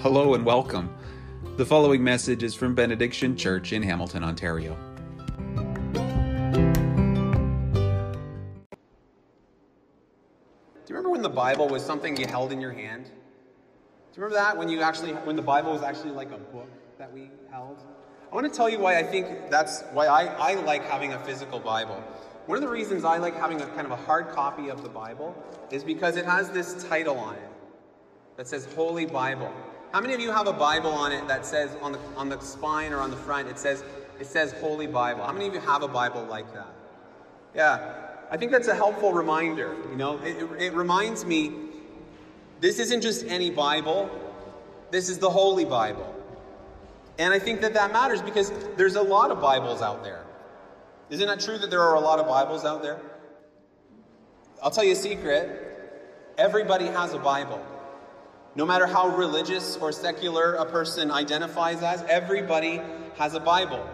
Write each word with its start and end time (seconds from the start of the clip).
Hello 0.00 0.34
and 0.34 0.46
welcome. 0.46 0.94
The 1.56 1.66
following 1.66 2.04
message 2.04 2.44
is 2.44 2.54
from 2.54 2.72
Benediction 2.72 3.36
Church 3.36 3.72
in 3.72 3.82
Hamilton, 3.82 4.22
Ontario. 4.22 4.76
Do 5.92 6.00
you 10.86 10.94
remember 10.94 11.10
when 11.10 11.22
the 11.22 11.28
Bible 11.28 11.66
was 11.66 11.84
something 11.84 12.16
you 12.16 12.28
held 12.28 12.52
in 12.52 12.60
your 12.60 12.70
hand? 12.70 13.06
Do 13.06 13.10
you 13.10 14.22
remember 14.22 14.36
that 14.36 14.56
when 14.56 14.68
you 14.68 14.82
actually 14.82 15.14
when 15.14 15.34
the 15.34 15.42
Bible 15.42 15.72
was 15.72 15.82
actually 15.82 16.12
like 16.12 16.30
a 16.30 16.38
book 16.38 16.70
that 16.96 17.12
we 17.12 17.32
held? 17.50 17.82
I 18.30 18.34
want 18.36 18.46
to 18.46 18.56
tell 18.56 18.68
you 18.68 18.78
why 18.78 19.00
I 19.00 19.02
think 19.02 19.50
that's 19.50 19.82
why 19.92 20.06
I, 20.06 20.26
I 20.26 20.54
like 20.60 20.84
having 20.84 21.12
a 21.14 21.18
physical 21.24 21.58
Bible. 21.58 22.00
One 22.46 22.56
of 22.56 22.62
the 22.62 22.70
reasons 22.70 23.04
I 23.04 23.16
like 23.16 23.34
having 23.34 23.60
a 23.60 23.66
kind 23.66 23.84
of 23.84 23.90
a 23.90 23.96
hard 23.96 24.28
copy 24.28 24.68
of 24.68 24.84
the 24.84 24.88
Bible 24.88 25.34
is 25.72 25.82
because 25.82 26.16
it 26.16 26.24
has 26.24 26.50
this 26.50 26.84
title 26.84 27.18
on 27.18 27.34
it 27.34 27.50
that 28.36 28.46
says 28.46 28.72
Holy 28.76 29.04
Bible. 29.04 29.52
How 29.92 30.00
many 30.02 30.12
of 30.12 30.20
you 30.20 30.30
have 30.30 30.46
a 30.46 30.52
Bible 30.52 30.90
on 30.90 31.12
it 31.12 31.26
that 31.28 31.46
says 31.46 31.74
on 31.80 31.92
the 31.92 31.98
on 32.16 32.28
the 32.28 32.38
spine 32.40 32.92
or 32.92 33.00
on 33.00 33.10
the 33.10 33.16
front 33.16 33.48
it 33.48 33.58
says 33.58 33.82
it 34.20 34.26
says 34.26 34.52
Holy 34.60 34.86
Bible? 34.86 35.24
How 35.24 35.32
many 35.32 35.46
of 35.46 35.54
you 35.54 35.60
have 35.60 35.82
a 35.82 35.88
Bible 35.88 36.24
like 36.24 36.52
that? 36.52 36.68
Yeah, 37.54 37.94
I 38.30 38.36
think 38.36 38.52
that's 38.52 38.68
a 38.68 38.74
helpful 38.74 39.12
reminder. 39.12 39.74
You 39.90 39.96
know, 39.96 40.18
it, 40.18 40.36
it, 40.36 40.62
it 40.62 40.72
reminds 40.74 41.24
me 41.24 41.52
this 42.60 42.78
isn't 42.78 43.00
just 43.00 43.24
any 43.26 43.50
Bible. 43.50 44.10
This 44.90 45.08
is 45.08 45.18
the 45.18 45.30
Holy 45.30 45.64
Bible. 45.64 46.14
And 47.18 47.32
I 47.32 47.38
think 47.38 47.60
that 47.62 47.74
that 47.74 47.92
matters 47.92 48.20
because 48.20 48.52
there's 48.76 48.96
a 48.96 49.02
lot 49.02 49.30
of 49.30 49.40
Bibles 49.40 49.80
out 49.80 50.04
there. 50.04 50.24
Isn't 51.10 51.26
that 51.26 51.40
true 51.40 51.58
that 51.58 51.70
there 51.70 51.82
are 51.82 51.94
a 51.94 52.00
lot 52.00 52.18
of 52.18 52.26
Bibles 52.26 52.64
out 52.64 52.82
there? 52.82 53.00
I'll 54.62 54.70
tell 54.70 54.84
you 54.84 54.92
a 54.92 54.96
secret. 54.96 55.64
Everybody 56.36 56.86
has 56.86 57.14
a 57.14 57.18
Bible. 57.18 57.64
No 58.58 58.66
matter 58.66 58.88
how 58.88 59.06
religious 59.16 59.76
or 59.76 59.92
secular 59.92 60.54
a 60.54 60.64
person 60.64 61.12
identifies 61.12 61.80
as, 61.80 62.02
everybody 62.08 62.80
has 63.16 63.34
a 63.34 63.38
Bible. 63.38 63.88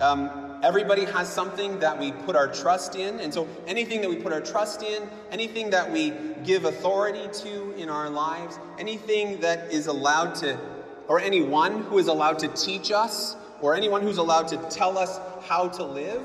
Um, 0.00 0.58
everybody 0.64 1.04
has 1.04 1.32
something 1.32 1.78
that 1.78 1.96
we 1.96 2.10
put 2.10 2.34
our 2.34 2.48
trust 2.48 2.96
in. 2.96 3.20
And 3.20 3.32
so 3.32 3.46
anything 3.68 4.00
that 4.00 4.10
we 4.10 4.16
put 4.16 4.32
our 4.32 4.40
trust 4.40 4.82
in, 4.82 5.08
anything 5.30 5.70
that 5.70 5.92
we 5.92 6.12
give 6.42 6.64
authority 6.64 7.28
to 7.44 7.70
in 7.76 7.88
our 7.88 8.10
lives, 8.10 8.58
anything 8.80 9.38
that 9.42 9.70
is 9.70 9.86
allowed 9.86 10.34
to, 10.36 10.58
or 11.06 11.20
anyone 11.20 11.84
who 11.84 11.98
is 11.98 12.08
allowed 12.08 12.40
to 12.40 12.48
teach 12.48 12.90
us, 12.90 13.36
or 13.60 13.76
anyone 13.76 14.02
who's 14.02 14.18
allowed 14.18 14.48
to 14.48 14.56
tell 14.70 14.98
us 14.98 15.20
how 15.46 15.68
to 15.68 15.84
live, 15.84 16.24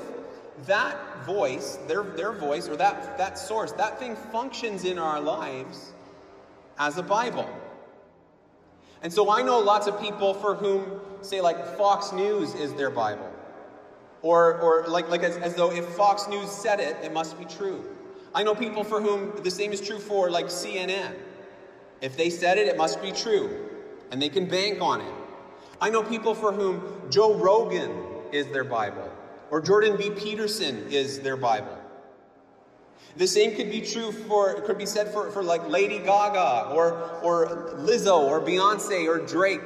that 0.66 1.24
voice, 1.24 1.78
their, 1.86 2.02
their 2.02 2.32
voice, 2.32 2.68
or 2.68 2.74
that, 2.74 3.16
that 3.16 3.38
source, 3.38 3.70
that 3.70 4.00
thing 4.00 4.16
functions 4.32 4.84
in 4.84 4.98
our 4.98 5.20
lives 5.20 5.93
as 6.78 6.98
a 6.98 7.02
Bible. 7.02 7.48
And 9.02 9.12
so 9.12 9.30
I 9.30 9.42
know 9.42 9.58
lots 9.58 9.86
of 9.86 10.00
people 10.00 10.34
for 10.34 10.54
whom, 10.54 11.00
say, 11.20 11.40
like 11.40 11.76
Fox 11.76 12.12
News 12.12 12.54
is 12.54 12.72
their 12.74 12.90
Bible. 12.90 13.30
Or, 14.22 14.58
or 14.60 14.86
like, 14.88 15.10
like 15.10 15.22
as, 15.22 15.36
as 15.36 15.54
though 15.54 15.70
if 15.70 15.84
Fox 15.90 16.26
News 16.28 16.50
said 16.50 16.80
it, 16.80 16.96
it 17.02 17.12
must 17.12 17.38
be 17.38 17.44
true. 17.44 17.84
I 18.34 18.42
know 18.42 18.54
people 18.54 18.82
for 18.82 19.00
whom 19.00 19.32
the 19.42 19.50
same 19.50 19.72
is 19.72 19.80
true 19.80 19.98
for 19.98 20.30
like 20.30 20.46
CNN. 20.46 21.14
If 22.00 22.16
they 22.16 22.30
said 22.30 22.56
it, 22.58 22.66
it 22.66 22.76
must 22.76 23.02
be 23.02 23.12
true. 23.12 23.68
And 24.10 24.20
they 24.20 24.28
can 24.28 24.46
bank 24.46 24.80
on 24.80 25.00
it. 25.00 25.14
I 25.80 25.90
know 25.90 26.02
people 26.02 26.34
for 26.34 26.52
whom 26.52 26.82
Joe 27.10 27.34
Rogan 27.34 27.92
is 28.32 28.46
their 28.48 28.64
Bible. 28.64 29.10
Or 29.50 29.60
Jordan 29.60 29.96
B. 29.96 30.10
Peterson 30.10 30.86
is 30.88 31.20
their 31.20 31.36
Bible. 31.36 31.78
The 33.16 33.26
same 33.26 33.54
could 33.54 33.70
be 33.70 33.80
true 33.80 34.10
for, 34.10 34.60
could 34.62 34.78
be 34.78 34.86
said 34.86 35.08
for, 35.12 35.30
for 35.30 35.42
like 35.42 35.68
Lady 35.68 35.98
Gaga 35.98 36.74
or, 36.74 37.20
or 37.22 37.74
Lizzo 37.78 38.18
or 38.18 38.40
Beyonce 38.40 39.06
or 39.06 39.24
Drake. 39.24 39.60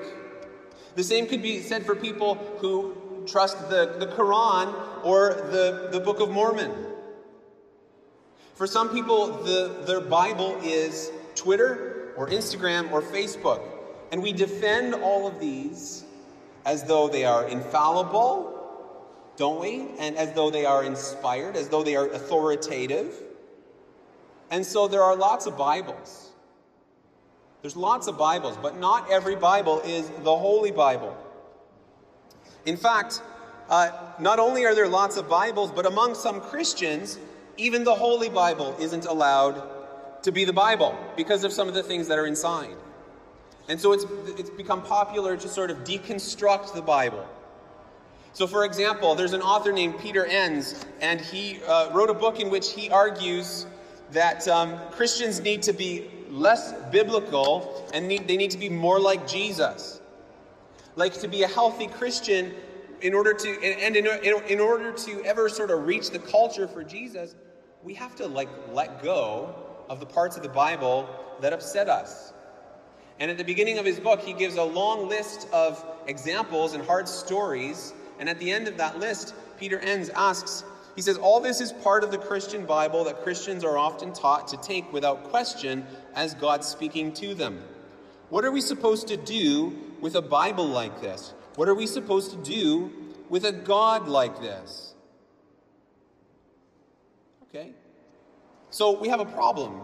The 0.97 1.03
same 1.03 1.27
could 1.27 1.43
be 1.43 1.61
said 1.61 1.87
for 1.87 1.95
people 1.95 2.35
who 2.59 2.95
trust 3.27 3.71
the, 3.71 3.97
the 3.99 4.07
Quran 4.07 4.75
or 5.05 5.49
the, 5.51 5.89
the 5.93 6.01
Book 6.01 6.21
of 6.21 6.31
Mormon. 6.31 6.73
For 8.55 8.67
some 8.67 8.89
people, 8.91 9.29
the, 9.45 9.85
their 9.87 10.01
Bible 10.01 10.59
is 10.63 11.11
Twitter 11.35 12.13
or 12.17 12.29
Instagram 12.29 12.91
or 12.91 13.01
Facebook. 13.01 13.63
And 14.11 14.23
we 14.23 14.33
defend 14.33 14.95
all 14.95 15.27
of 15.27 15.39
these 15.39 16.05
as 16.67 16.83
though 16.83 17.09
they 17.09 17.25
are 17.25 17.47
infallible, 17.47 18.58
don't 19.39 19.61
we? 19.61 19.87
And 19.99 20.17
as 20.17 20.33
though 20.35 20.51
they 20.51 20.67
are 20.67 20.85
inspired, 20.85 21.57
as 21.57 21.69
though 21.69 21.85
they 21.85 21.97
are 21.97 22.09
authoritative. 22.09 23.15
And 24.51 24.67
so 24.67 24.89
there 24.89 25.03
are 25.03 25.17
lots 25.17 25.47
of 25.47 25.57
Bibles. 25.57 26.31
There's 27.63 27.77
lots 27.77 28.09
of 28.09 28.19
Bibles, 28.19 28.57
but 28.57 28.79
not 28.79 29.11
every 29.11 29.37
Bible 29.37 29.81
is 29.81 30.09
the 30.23 30.37
Holy 30.37 30.73
Bible. 30.73 31.17
In 32.67 32.77
fact, 32.77 33.23
uh, 33.69 33.91
not 34.19 34.39
only 34.39 34.65
are 34.65 34.75
there 34.75 34.89
lots 34.89 35.17
of 35.17 35.29
Bibles, 35.29 35.71
but 35.71 35.87
among 35.87 36.15
some 36.15 36.41
Christians, 36.41 37.19
even 37.57 37.85
the 37.85 37.95
Holy 37.95 38.29
Bible 38.29 38.77
isn't 38.81 39.07
allowed 39.07 39.63
to 40.23 40.33
be 40.33 40.45
the 40.45 40.53
Bible 40.53 40.99
because 41.17 41.45
of 41.45 41.53
some 41.53 41.69
of 41.69 41.75
the 41.75 41.83
things 41.83 42.09
that 42.09 42.19
are 42.19 42.27
inside. 42.27 42.77
And 43.69 43.81
so 43.81 43.93
it's, 43.93 44.05
it's 44.39 44.51
become 44.51 44.83
popular 44.83 45.37
to 45.37 45.49
sort 45.49 45.71
of 45.71 45.85
deconstruct 45.85 46.75
the 46.75 46.83
Bible. 46.83 47.29
So, 48.39 48.47
for 48.47 48.65
example, 48.65 49.17
there's 49.17 49.33
an 49.33 49.43
author 49.43 49.73
named 49.73 49.99
Peter 49.99 50.25
Enns, 50.25 50.85
and 51.01 51.21
he 51.21 51.59
uh, 51.67 51.91
wrote 51.91 52.09
a 52.09 52.15
book 52.15 52.39
in 52.39 52.51
which 52.51 52.73
he 52.73 52.89
argues 52.89 53.67
that 54.13 54.47
um, 54.47 54.79
Christians 54.93 55.41
need 55.41 55.61
to 55.63 55.73
be 55.73 56.09
less 56.31 56.73
biblical 56.93 57.91
and 57.93 58.07
need, 58.07 58.29
they 58.29 58.37
need 58.37 58.53
to 58.53 58.59
be 58.59 58.69
more 58.69 59.01
like 59.01 59.27
Jesus. 59.27 60.01
Like 60.95 61.15
to 61.15 61.27
be 61.27 61.43
a 61.43 61.49
healthy 61.49 61.89
Christian, 61.89 62.55
in 63.01 63.13
order 63.13 63.35
to 63.35 63.49
and 63.61 63.97
in, 63.97 64.07
in, 64.07 64.41
in 64.47 64.61
order 64.61 64.93
to 64.93 65.25
ever 65.25 65.49
sort 65.49 65.73
of 65.73 65.85
reach 65.85 66.11
the 66.11 66.21
culture 66.21 66.69
for 66.69 66.85
Jesus, 66.85 67.35
we 67.83 67.93
have 67.95 68.15
to 68.15 68.29
like 68.29 68.49
let 68.73 69.03
go 69.03 69.53
of 69.91 69.99
the 69.99 70.07
parts 70.07 70.37
of 70.37 70.45
the 70.45 70.49
Bible 70.49 71.09
that 71.41 71.53
upset 71.53 71.89
us. 71.89 72.33
And 73.19 73.33
at 73.33 73.37
the 73.37 73.43
beginning 73.43 73.79
of 73.79 73.85
his 73.85 73.99
book, 73.99 74.21
he 74.21 74.33
gives 74.33 74.55
a 74.59 74.63
long 74.63 75.09
list 75.09 75.49
of 75.53 75.85
examples 76.07 76.75
and 76.75 76.85
hard 76.85 77.09
stories. 77.09 77.95
And 78.19 78.29
at 78.29 78.39
the 78.39 78.51
end 78.51 78.69
of 78.69 78.77
that 78.77 78.99
list, 78.99 79.35
Peter 79.59 79.79
Enns 79.79 80.09
asks, 80.11 80.65
he 80.97 81.03
says, 81.03 81.17
All 81.17 81.41
this 81.41 81.61
is 81.61 81.73
part 81.73 82.03
of 82.03 82.11
the 82.11 82.19
Christian 82.19 82.67
Bible 82.67 83.05
that 83.05 83.23
Christians 83.23 83.65
are 83.65 83.79
often 83.79 84.13
taught 84.13 84.49
to 84.49 84.57
take 84.57 84.93
without 84.93 85.25
question 85.25 85.87
as 86.15 86.35
God 86.35 86.65
speaking 86.65 87.13
to 87.15 87.35
them. 87.35 87.63
What 88.31 88.45
are 88.45 88.51
we 88.51 88.61
supposed 88.61 89.09
to 89.09 89.17
do 89.17 89.77
with 90.01 90.17
a 90.17 90.23
Bible 90.23 90.67
like 90.67 91.01
this? 91.01 91.33
What 91.55 91.69
are 91.69 91.75
we 91.75 91.87
supposed 91.87 92.31
to 92.33 92.37
do 92.37 92.93
with 93.29 93.45
a 93.45 93.53
God 93.53 94.09
like 94.09 94.41
this? 94.41 94.95
Okay. 97.45 97.73
So 98.71 98.99
we 98.99 99.09
have 99.09 99.21
a 99.21 99.25
problem 99.25 99.81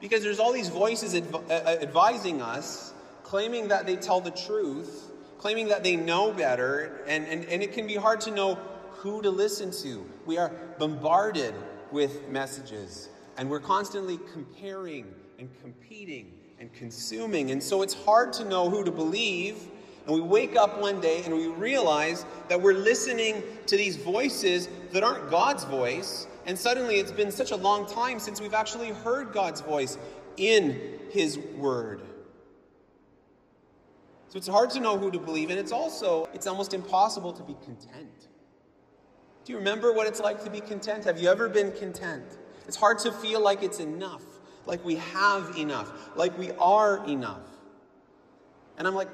because 0.00 0.22
there's 0.22 0.38
all 0.38 0.52
these 0.52 0.68
voices 0.68 1.14
adv- 1.14 1.50
uh, 1.50 1.76
advising 1.80 2.40
us, 2.40 2.94
claiming 3.22 3.68
that 3.68 3.86
they 3.86 3.96
tell 3.96 4.20
the 4.20 4.30
truth, 4.30 5.05
claiming 5.38 5.68
that 5.68 5.82
they 5.82 5.96
know 5.96 6.32
better, 6.32 7.02
and, 7.06 7.26
and, 7.26 7.44
and 7.46 7.62
it 7.62 7.72
can 7.72 7.86
be 7.86 7.94
hard 7.94 8.20
to 8.22 8.30
know 8.30 8.58
who 8.90 9.22
to 9.22 9.30
listen 9.30 9.70
to. 9.70 10.08
We 10.24 10.38
are 10.38 10.50
bombarded 10.78 11.54
with 11.92 12.28
messages, 12.28 13.08
and 13.36 13.48
we're 13.48 13.60
constantly 13.60 14.18
comparing 14.32 15.06
and 15.38 15.48
competing 15.60 16.32
and 16.58 16.72
consuming. 16.72 17.50
And 17.50 17.62
so 17.62 17.82
it's 17.82 17.94
hard 17.94 18.32
to 18.34 18.44
know 18.44 18.70
who 18.70 18.84
to 18.84 18.90
believe. 18.90 19.56
And 20.06 20.14
we 20.14 20.20
wake 20.20 20.56
up 20.56 20.80
one 20.80 21.00
day 21.00 21.22
and 21.24 21.34
we 21.34 21.48
realize 21.48 22.24
that 22.48 22.60
we're 22.60 22.74
listening 22.74 23.42
to 23.66 23.76
these 23.76 23.96
voices 23.96 24.68
that 24.92 25.02
aren't 25.02 25.30
God's 25.30 25.64
voice. 25.64 26.26
And 26.46 26.56
suddenly 26.56 26.96
it's 26.96 27.10
been 27.10 27.32
such 27.32 27.50
a 27.50 27.56
long 27.56 27.86
time 27.86 28.20
since 28.20 28.40
we've 28.40 28.54
actually 28.54 28.90
heard 28.90 29.32
God's 29.32 29.60
voice 29.60 29.98
in 30.36 31.00
His 31.10 31.38
Word. 31.56 32.02
So 34.28 34.38
it's 34.38 34.48
hard 34.48 34.70
to 34.70 34.80
know 34.80 34.98
who 34.98 35.10
to 35.10 35.18
believe, 35.18 35.50
and 35.50 35.58
it's 35.58 35.72
also, 35.72 36.28
it's 36.34 36.46
almost 36.46 36.74
impossible 36.74 37.32
to 37.32 37.42
be 37.42 37.54
content. 37.64 38.28
Do 39.44 39.52
you 39.52 39.58
remember 39.58 39.92
what 39.92 40.08
it's 40.08 40.20
like 40.20 40.42
to 40.44 40.50
be 40.50 40.60
content? 40.60 41.04
Have 41.04 41.18
you 41.18 41.28
ever 41.28 41.48
been 41.48 41.70
content? 41.72 42.24
It's 42.66 42.76
hard 42.76 42.98
to 43.00 43.12
feel 43.12 43.40
like 43.40 43.62
it's 43.62 43.78
enough, 43.78 44.24
like 44.66 44.84
we 44.84 44.96
have 44.96 45.56
enough, 45.56 45.92
like 46.16 46.36
we 46.36 46.50
are 46.52 47.06
enough. 47.06 47.46
And 48.76 48.88
I'm 48.88 48.94
like, 48.94 49.08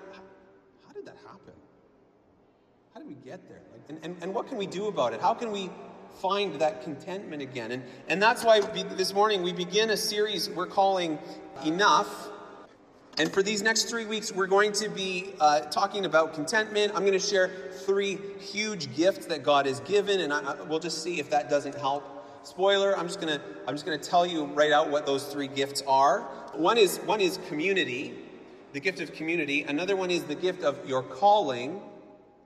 how 0.86 0.92
did 0.94 1.04
that 1.04 1.16
happen? 1.26 1.52
How 2.94 3.00
did 3.00 3.08
we 3.08 3.14
get 3.16 3.46
there? 3.48 3.60
Like, 3.72 3.82
and, 3.90 3.98
and, 4.02 4.22
and 4.22 4.34
what 4.34 4.48
can 4.48 4.56
we 4.56 4.66
do 4.66 4.86
about 4.86 5.12
it? 5.12 5.20
How 5.20 5.34
can 5.34 5.52
we 5.52 5.68
find 6.22 6.58
that 6.60 6.82
contentment 6.82 7.42
again? 7.42 7.70
And, 7.70 7.82
and 8.08 8.22
that's 8.22 8.44
why 8.44 8.60
we, 8.60 8.82
this 8.82 9.12
morning 9.12 9.42
we 9.42 9.52
begin 9.52 9.90
a 9.90 9.96
series 9.96 10.48
we're 10.48 10.66
calling 10.66 11.18
Enough. 11.64 12.30
And 13.18 13.30
for 13.30 13.42
these 13.42 13.60
next 13.62 13.90
three 13.90 14.06
weeks, 14.06 14.32
we're 14.32 14.46
going 14.46 14.72
to 14.72 14.88
be 14.88 15.34
uh, 15.38 15.60
talking 15.60 16.06
about 16.06 16.32
contentment. 16.32 16.92
I'm 16.94 17.02
going 17.02 17.12
to 17.12 17.18
share 17.18 17.50
three 17.84 18.18
huge 18.40 18.94
gifts 18.96 19.26
that 19.26 19.42
God 19.42 19.66
has 19.66 19.80
given, 19.80 20.20
and 20.20 20.32
I, 20.32 20.40
I, 20.40 20.62
we'll 20.62 20.78
just 20.78 21.02
see 21.02 21.20
if 21.20 21.28
that 21.28 21.50
doesn't 21.50 21.74
help. 21.74 22.04
Spoiler: 22.42 22.96
I'm 22.96 23.06
just 23.06 23.20
going 23.20 23.38
to 23.38 23.44
I'm 23.68 23.74
just 23.74 23.84
to 23.84 23.98
tell 23.98 24.24
you 24.24 24.46
right 24.46 24.72
out 24.72 24.90
what 24.90 25.04
those 25.04 25.26
three 25.26 25.46
gifts 25.46 25.82
are. 25.86 26.22
One 26.54 26.78
is 26.78 26.98
one 27.00 27.20
is 27.20 27.38
community, 27.48 28.14
the 28.72 28.80
gift 28.80 29.00
of 29.00 29.12
community. 29.12 29.62
Another 29.64 29.94
one 29.94 30.10
is 30.10 30.24
the 30.24 30.34
gift 30.34 30.62
of 30.62 30.88
your 30.88 31.02
calling. 31.02 31.82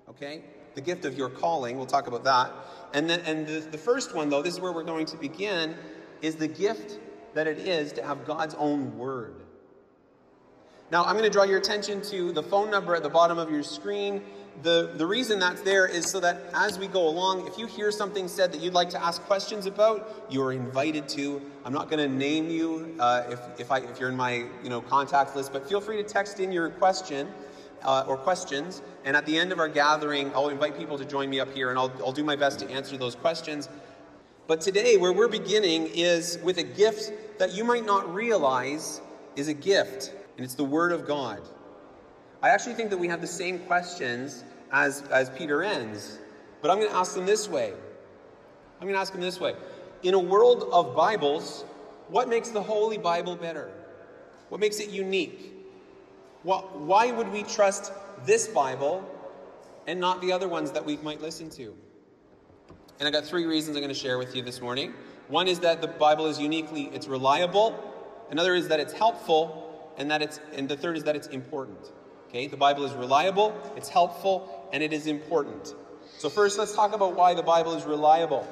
Okay? 0.08 0.42
The 0.74 0.80
gift 0.80 1.04
of 1.04 1.16
your 1.16 1.30
calling. 1.30 1.76
We'll 1.76 1.86
talk 1.86 2.08
about 2.08 2.24
that. 2.24 2.52
And 2.92 3.08
then 3.08 3.20
and 3.20 3.46
the, 3.46 3.60
the 3.60 3.78
first 3.78 4.16
one, 4.16 4.28
though, 4.28 4.42
this 4.42 4.54
is 4.54 4.60
where 4.60 4.72
we're 4.72 4.82
going 4.82 5.06
to 5.06 5.16
begin, 5.16 5.76
is 6.22 6.34
the 6.34 6.48
gift 6.48 6.98
that 7.34 7.46
it 7.46 7.58
is 7.60 7.92
to 7.92 8.02
have 8.02 8.26
God's 8.26 8.54
own 8.54 8.98
word. 8.98 9.45
Now, 10.92 11.04
I'm 11.04 11.14
going 11.14 11.24
to 11.24 11.30
draw 11.30 11.42
your 11.42 11.58
attention 11.58 12.00
to 12.02 12.30
the 12.30 12.42
phone 12.42 12.70
number 12.70 12.94
at 12.94 13.02
the 13.02 13.08
bottom 13.08 13.38
of 13.38 13.50
your 13.50 13.64
screen. 13.64 14.22
The, 14.62 14.92
the 14.94 15.04
reason 15.04 15.40
that's 15.40 15.60
there 15.62 15.84
is 15.84 16.08
so 16.08 16.20
that 16.20 16.42
as 16.54 16.78
we 16.78 16.86
go 16.86 17.08
along, 17.08 17.48
if 17.48 17.58
you 17.58 17.66
hear 17.66 17.90
something 17.90 18.28
said 18.28 18.52
that 18.52 18.60
you'd 18.60 18.72
like 18.72 18.88
to 18.90 19.04
ask 19.04 19.20
questions 19.22 19.66
about, 19.66 20.26
you 20.30 20.40
are 20.42 20.52
invited 20.52 21.08
to. 21.10 21.42
I'm 21.64 21.72
not 21.72 21.90
going 21.90 22.08
to 22.08 22.16
name 22.16 22.48
you 22.48 22.94
uh, 23.00 23.24
if, 23.28 23.40
if, 23.58 23.72
I, 23.72 23.78
if 23.78 23.98
you're 23.98 24.10
in 24.10 24.16
my 24.16 24.46
you 24.62 24.68
know, 24.68 24.80
contact 24.80 25.34
list, 25.34 25.52
but 25.52 25.68
feel 25.68 25.80
free 25.80 25.96
to 25.96 26.04
text 26.04 26.38
in 26.38 26.52
your 26.52 26.70
question 26.70 27.26
uh, 27.82 28.04
or 28.06 28.16
questions. 28.16 28.80
And 29.04 29.16
at 29.16 29.26
the 29.26 29.36
end 29.36 29.50
of 29.50 29.58
our 29.58 29.68
gathering, 29.68 30.32
I'll 30.36 30.50
invite 30.50 30.78
people 30.78 30.96
to 30.98 31.04
join 31.04 31.28
me 31.28 31.40
up 31.40 31.52
here 31.52 31.70
and 31.70 31.78
I'll, 31.80 31.92
I'll 31.98 32.12
do 32.12 32.24
my 32.24 32.36
best 32.36 32.60
to 32.60 32.70
answer 32.70 32.96
those 32.96 33.16
questions. 33.16 33.68
But 34.46 34.60
today, 34.60 34.96
where 34.96 35.12
we're 35.12 35.26
beginning 35.26 35.88
is 35.88 36.38
with 36.44 36.58
a 36.58 36.62
gift 36.62 37.10
that 37.40 37.52
you 37.52 37.64
might 37.64 37.84
not 37.84 38.14
realize 38.14 39.00
is 39.34 39.48
a 39.48 39.54
gift 39.54 40.12
and 40.36 40.44
it's 40.44 40.54
the 40.54 40.64
Word 40.64 40.92
of 40.92 41.06
God. 41.06 41.40
I 42.42 42.50
actually 42.50 42.74
think 42.74 42.90
that 42.90 42.98
we 42.98 43.08
have 43.08 43.20
the 43.20 43.26
same 43.26 43.58
questions 43.60 44.44
as, 44.70 45.02
as 45.10 45.30
Peter 45.30 45.62
Enns, 45.62 46.18
but 46.60 46.70
I'm 46.70 46.78
going 46.78 46.90
to 46.90 46.96
ask 46.96 47.14
them 47.14 47.26
this 47.26 47.48
way. 47.48 47.72
I'm 48.80 48.82
going 48.82 48.94
to 48.94 49.00
ask 49.00 49.12
them 49.12 49.22
this 49.22 49.40
way. 49.40 49.54
In 50.02 50.14
a 50.14 50.18
world 50.18 50.68
of 50.70 50.94
Bibles, 50.94 51.64
what 52.08 52.28
makes 52.28 52.50
the 52.50 52.62
Holy 52.62 52.98
Bible 52.98 53.36
better? 53.36 53.70
What 54.50 54.60
makes 54.60 54.78
it 54.78 54.90
unique? 54.90 55.54
What, 56.42 56.78
why 56.78 57.10
would 57.10 57.32
we 57.32 57.42
trust 57.42 57.92
this 58.24 58.46
Bible 58.46 59.08
and 59.86 59.98
not 59.98 60.20
the 60.20 60.30
other 60.30 60.48
ones 60.48 60.70
that 60.72 60.84
we 60.84 60.98
might 60.98 61.20
listen 61.20 61.50
to? 61.50 61.74
And 62.98 63.08
I 63.08 63.10
got 63.10 63.24
three 63.24 63.46
reasons 63.46 63.76
I'm 63.76 63.82
going 63.82 63.92
to 63.92 63.98
share 63.98 64.18
with 64.18 64.36
you 64.36 64.42
this 64.42 64.60
morning. 64.60 64.94
One 65.28 65.48
is 65.48 65.58
that 65.60 65.80
the 65.80 65.88
Bible 65.88 66.26
is 66.26 66.38
uniquely 66.38 66.84
it's 66.94 67.08
reliable. 67.08 67.92
Another 68.30 68.54
is 68.54 68.68
that 68.68 68.80
it's 68.80 68.92
helpful, 68.92 69.65
and 69.96 70.10
that 70.10 70.22
it's 70.22 70.40
and 70.54 70.68
the 70.68 70.76
third 70.76 70.96
is 70.96 71.04
that 71.04 71.16
it's 71.16 71.28
important. 71.28 71.92
Okay? 72.28 72.46
The 72.46 72.56
Bible 72.56 72.84
is 72.84 72.92
reliable, 72.92 73.54
it's 73.76 73.88
helpful, 73.88 74.68
and 74.72 74.82
it 74.82 74.92
is 74.92 75.06
important. 75.06 75.74
So 76.18 76.28
first 76.28 76.58
let's 76.58 76.74
talk 76.74 76.94
about 76.94 77.14
why 77.14 77.34
the 77.34 77.42
Bible 77.42 77.74
is 77.74 77.84
reliable. 77.84 78.46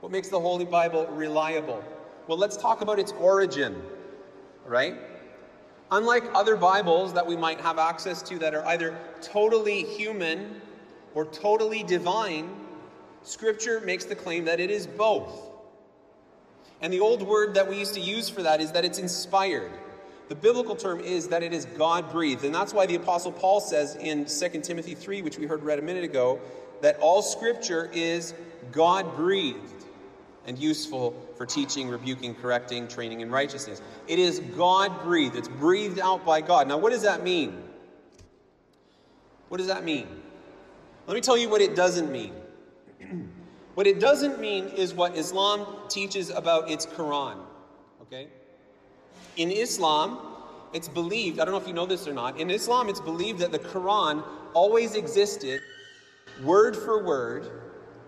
What 0.00 0.10
makes 0.10 0.28
the 0.28 0.40
Holy 0.40 0.64
Bible 0.64 1.06
reliable? 1.06 1.82
Well, 2.26 2.38
let's 2.38 2.56
talk 2.56 2.80
about 2.80 2.98
its 2.98 3.12
origin. 3.12 3.82
Right? 4.64 4.96
Unlike 5.90 6.24
other 6.34 6.56
Bibles 6.56 7.12
that 7.12 7.26
we 7.26 7.36
might 7.36 7.60
have 7.60 7.78
access 7.78 8.22
to 8.22 8.38
that 8.38 8.54
are 8.54 8.64
either 8.66 8.96
totally 9.20 9.82
human 9.82 10.60
or 11.14 11.26
totally 11.26 11.82
divine, 11.82 12.50
Scripture 13.22 13.80
makes 13.80 14.04
the 14.04 14.14
claim 14.14 14.44
that 14.46 14.58
it 14.58 14.70
is 14.70 14.86
both. 14.86 15.50
And 16.80 16.92
the 16.92 17.00
old 17.00 17.22
word 17.22 17.54
that 17.54 17.68
we 17.68 17.78
used 17.78 17.94
to 17.94 18.00
use 18.00 18.28
for 18.28 18.42
that 18.42 18.60
is 18.60 18.72
that 18.72 18.84
it's 18.84 18.98
inspired. 18.98 19.70
The 20.32 20.36
biblical 20.36 20.74
term 20.74 21.00
is 21.00 21.28
that 21.28 21.42
it 21.42 21.52
is 21.52 21.66
God 21.66 22.10
breathed. 22.10 22.42
And 22.46 22.54
that's 22.54 22.72
why 22.72 22.86
the 22.86 22.94
Apostle 22.94 23.32
Paul 23.32 23.60
says 23.60 23.96
in 23.96 24.24
2 24.24 24.62
Timothy 24.62 24.94
3, 24.94 25.20
which 25.20 25.36
we 25.36 25.44
heard 25.44 25.62
read 25.62 25.78
a 25.78 25.82
minute 25.82 26.04
ago, 26.04 26.40
that 26.80 26.98
all 27.00 27.20
scripture 27.20 27.90
is 27.92 28.32
God 28.70 29.14
breathed 29.14 29.84
and 30.46 30.58
useful 30.58 31.14
for 31.36 31.44
teaching, 31.44 31.86
rebuking, 31.86 32.34
correcting, 32.34 32.88
training 32.88 33.20
in 33.20 33.30
righteousness. 33.30 33.82
It 34.08 34.18
is 34.18 34.40
God 34.56 35.02
breathed, 35.02 35.36
it's 35.36 35.48
breathed 35.48 36.00
out 36.00 36.24
by 36.24 36.40
God. 36.40 36.66
Now, 36.66 36.78
what 36.78 36.92
does 36.92 37.02
that 37.02 37.22
mean? 37.22 37.62
What 39.50 39.58
does 39.58 39.66
that 39.66 39.84
mean? 39.84 40.08
Let 41.06 41.12
me 41.12 41.20
tell 41.20 41.36
you 41.36 41.50
what 41.50 41.60
it 41.60 41.76
doesn't 41.76 42.10
mean. 42.10 42.32
what 43.74 43.86
it 43.86 44.00
doesn't 44.00 44.40
mean 44.40 44.68
is 44.68 44.94
what 44.94 45.14
Islam 45.14 45.66
teaches 45.90 46.30
about 46.30 46.70
its 46.70 46.86
Quran. 46.86 47.36
Okay? 48.00 48.28
In 49.36 49.50
Islam, 49.50 50.18
it's 50.72 50.88
believed, 50.88 51.38
I 51.40 51.44
don't 51.44 51.52
know 51.52 51.60
if 51.60 51.66
you 51.66 51.74
know 51.74 51.86
this 51.86 52.06
or 52.06 52.12
not, 52.12 52.38
in 52.38 52.50
Islam, 52.50 52.88
it's 52.88 53.00
believed 53.00 53.38
that 53.40 53.52
the 53.52 53.58
Quran 53.58 54.24
always 54.54 54.94
existed 54.94 55.60
word 56.42 56.76
for 56.76 57.02
word 57.02 57.50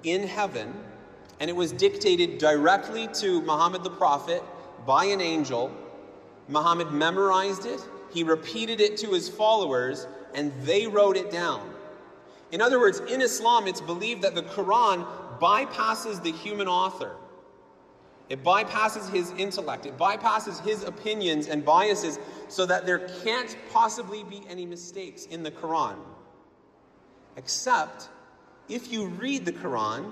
in 0.03 0.27
heaven, 0.27 0.75
and 1.41 1.51
it 1.51 1.57
was 1.57 1.73
dictated 1.73 2.39
directly 2.39 3.09
to 3.15 3.41
Muhammad 3.43 3.85
the 3.85 3.91
Prophet 3.91 4.43
by 4.87 5.07
an 5.07 5.21
angel. 5.21 5.71
Muhammad 6.49 6.93
memorized 6.93 7.67
it, 7.67 7.81
he 8.13 8.23
repeated 8.23 8.81
it 8.81 8.97
to 8.99 9.11
his 9.11 9.29
followers, 9.29 10.07
and 10.35 10.53
they 10.63 10.87
wrote 10.87 11.17
it 11.17 11.31
down. 11.31 11.75
In 12.53 12.61
other 12.61 12.79
words, 12.79 13.01
in 13.01 13.21
Islam, 13.21 13.67
it's 13.67 13.81
believed 13.81 14.23
that 14.23 14.35
the 14.35 14.43
Quran 14.43 15.07
bypasses 15.41 16.23
the 16.23 16.33
human 16.33 16.69
author. 16.69 17.17
It 18.29 18.43
bypasses 18.43 19.11
his 19.11 19.33
intellect, 19.33 19.87
it 19.87 19.99
bypasses 19.99 20.65
his 20.65 20.83
opinions 20.83 21.49
and 21.49 21.65
biases 21.65 22.19
so 22.49 22.65
that 22.67 22.87
there 22.87 23.09
can't 23.23 23.57
possibly 23.71 24.25
be 24.25 24.43
any 24.49 24.65
mistakes 24.65 25.27
in 25.27 25.43
the 25.43 25.51
Quran. 25.51 25.97
Except 27.37 28.09
if 28.69 28.91
you 28.91 29.07
read 29.07 29.45
the 29.45 29.53
Quran, 29.53 30.05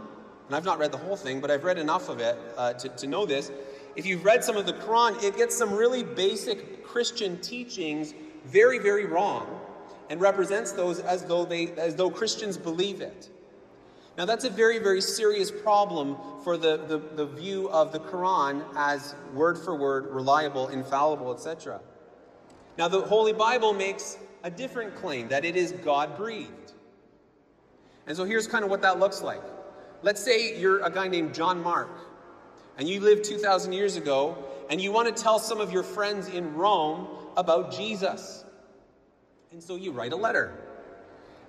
and 0.46 0.56
I've 0.56 0.64
not 0.64 0.78
read 0.78 0.92
the 0.92 0.98
whole 0.98 1.16
thing, 1.16 1.40
but 1.40 1.50
I've 1.50 1.64
read 1.64 1.78
enough 1.78 2.08
of 2.10 2.20
it 2.20 2.38
uh, 2.56 2.74
to, 2.74 2.88
to 2.90 3.06
know 3.06 3.24
this. 3.24 3.50
If 3.96 4.04
you've 4.04 4.24
read 4.24 4.44
some 4.44 4.56
of 4.56 4.66
the 4.66 4.74
Quran, 4.74 5.22
it 5.22 5.36
gets 5.36 5.56
some 5.56 5.72
really 5.72 6.02
basic 6.02 6.84
Christian 6.84 7.38
teachings 7.40 8.12
very, 8.44 8.78
very 8.78 9.06
wrong 9.06 9.60
and 10.10 10.20
represents 10.20 10.72
those 10.72 11.00
as 11.00 11.24
though, 11.24 11.44
they, 11.44 11.68
as 11.72 11.94
though 11.94 12.10
Christians 12.10 12.58
believe 12.58 13.00
it. 13.00 13.30
Now, 14.18 14.26
that's 14.26 14.44
a 14.44 14.50
very, 14.50 14.78
very 14.78 15.00
serious 15.00 15.50
problem 15.50 16.16
for 16.44 16.58
the, 16.58 16.76
the, 16.76 16.98
the 16.98 17.26
view 17.26 17.70
of 17.70 17.92
the 17.92 18.00
Quran 18.00 18.62
as 18.76 19.14
word 19.32 19.58
for 19.58 19.74
word, 19.74 20.06
reliable, 20.10 20.68
infallible, 20.68 21.32
etc. 21.32 21.80
Now, 22.76 22.88
the 22.88 23.00
Holy 23.00 23.32
Bible 23.32 23.72
makes 23.72 24.18
a 24.44 24.50
different 24.50 24.94
claim 24.96 25.28
that 25.28 25.44
it 25.44 25.56
is 25.56 25.72
God 25.72 26.16
breathed. 26.16 26.72
And 28.06 28.16
so 28.16 28.24
here's 28.24 28.46
kind 28.46 28.64
of 28.64 28.70
what 28.70 28.82
that 28.82 28.98
looks 28.98 29.22
like. 29.22 29.42
Let's 30.02 30.22
say 30.22 30.58
you're 30.58 30.84
a 30.84 30.90
guy 30.90 31.08
named 31.08 31.34
John 31.34 31.62
Mark, 31.62 31.90
and 32.76 32.88
you 32.88 33.00
lived 33.00 33.24
2,000 33.24 33.72
years 33.72 33.96
ago, 33.96 34.36
and 34.68 34.80
you 34.80 34.92
want 34.92 35.14
to 35.14 35.22
tell 35.22 35.38
some 35.38 35.60
of 35.60 35.72
your 35.72 35.82
friends 35.82 36.28
in 36.28 36.54
Rome 36.54 37.06
about 37.36 37.72
Jesus. 37.72 38.44
And 39.52 39.62
so 39.62 39.76
you 39.76 39.92
write 39.92 40.12
a 40.12 40.16
letter. 40.16 40.58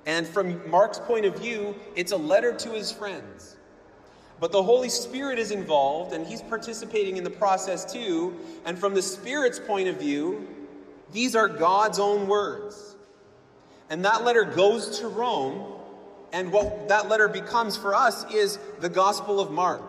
And 0.06 0.28
from 0.28 0.70
Mark's 0.70 1.00
point 1.00 1.26
of 1.26 1.40
view, 1.40 1.76
it's 1.96 2.12
a 2.12 2.18
letter 2.18 2.54
to 2.54 2.70
his 2.72 2.92
friends. 2.92 3.56
But 4.40 4.52
the 4.52 4.64
Holy 4.64 4.90
Spirit 4.90 5.40
is 5.40 5.52
involved, 5.52 6.14
and 6.14 6.28
he's 6.28 6.42
participating 6.42 7.18
in 7.18 7.24
the 7.24 7.30
process 7.30 7.92
too. 7.92 8.38
And 8.66 8.78
from 8.78 8.94
the 8.94 9.02
Spirit's 9.02 9.60
point 9.60 9.88
of 9.88 9.98
view, 9.98 10.48
these 11.14 11.36
are 11.36 11.48
God's 11.48 12.00
own 12.00 12.28
words. 12.28 12.96
And 13.90 14.04
that 14.04 14.24
letter 14.24 14.44
goes 14.44 15.00
to 15.00 15.08
Rome, 15.08 15.74
and 16.34 16.52
what 16.52 16.90
that 16.90 17.08
letter 17.08 17.28
becomes 17.28 17.78
for 17.78 17.96
us 17.96 18.26
is 18.34 18.58
the 18.80 18.90
Gospel 18.90 19.40
of 19.40 19.52
Mark. 19.52 19.82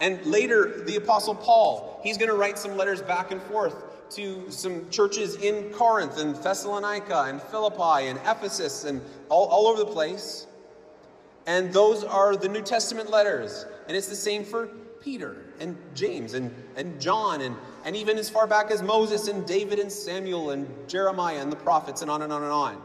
And 0.00 0.24
later, 0.26 0.84
the 0.84 0.96
Apostle 0.96 1.34
Paul, 1.34 2.00
he's 2.02 2.18
going 2.18 2.30
to 2.30 2.36
write 2.36 2.58
some 2.58 2.76
letters 2.76 3.00
back 3.00 3.30
and 3.30 3.40
forth 3.42 3.74
to 4.10 4.50
some 4.50 4.88
churches 4.90 5.36
in 5.36 5.70
Corinth 5.72 6.18
and 6.18 6.36
Thessalonica 6.36 7.22
and 7.22 7.40
Philippi 7.42 8.08
and 8.08 8.18
Ephesus 8.20 8.84
and 8.84 9.00
all, 9.28 9.46
all 9.46 9.66
over 9.66 9.78
the 9.78 9.90
place. 9.90 10.46
And 11.46 11.72
those 11.72 12.04
are 12.04 12.36
the 12.36 12.48
New 12.48 12.62
Testament 12.62 13.10
letters. 13.10 13.66
And 13.88 13.96
it's 13.96 14.08
the 14.08 14.16
same 14.16 14.44
for 14.44 14.66
Peter 15.00 15.36
and 15.60 15.76
James 15.94 16.34
and, 16.34 16.52
and 16.76 17.00
John 17.00 17.40
and, 17.40 17.56
and 17.84 17.96
even 17.96 18.18
as 18.18 18.28
far 18.28 18.46
back 18.46 18.70
as 18.70 18.82
Moses 18.82 19.28
and 19.28 19.46
David 19.46 19.78
and 19.78 19.90
Samuel 19.90 20.50
and 20.50 20.68
Jeremiah 20.88 21.40
and 21.40 21.50
the 21.50 21.56
prophets 21.56 22.02
and 22.02 22.10
on 22.10 22.22
and 22.22 22.32
on 22.32 22.42
and 22.42 22.52
on. 22.52 22.82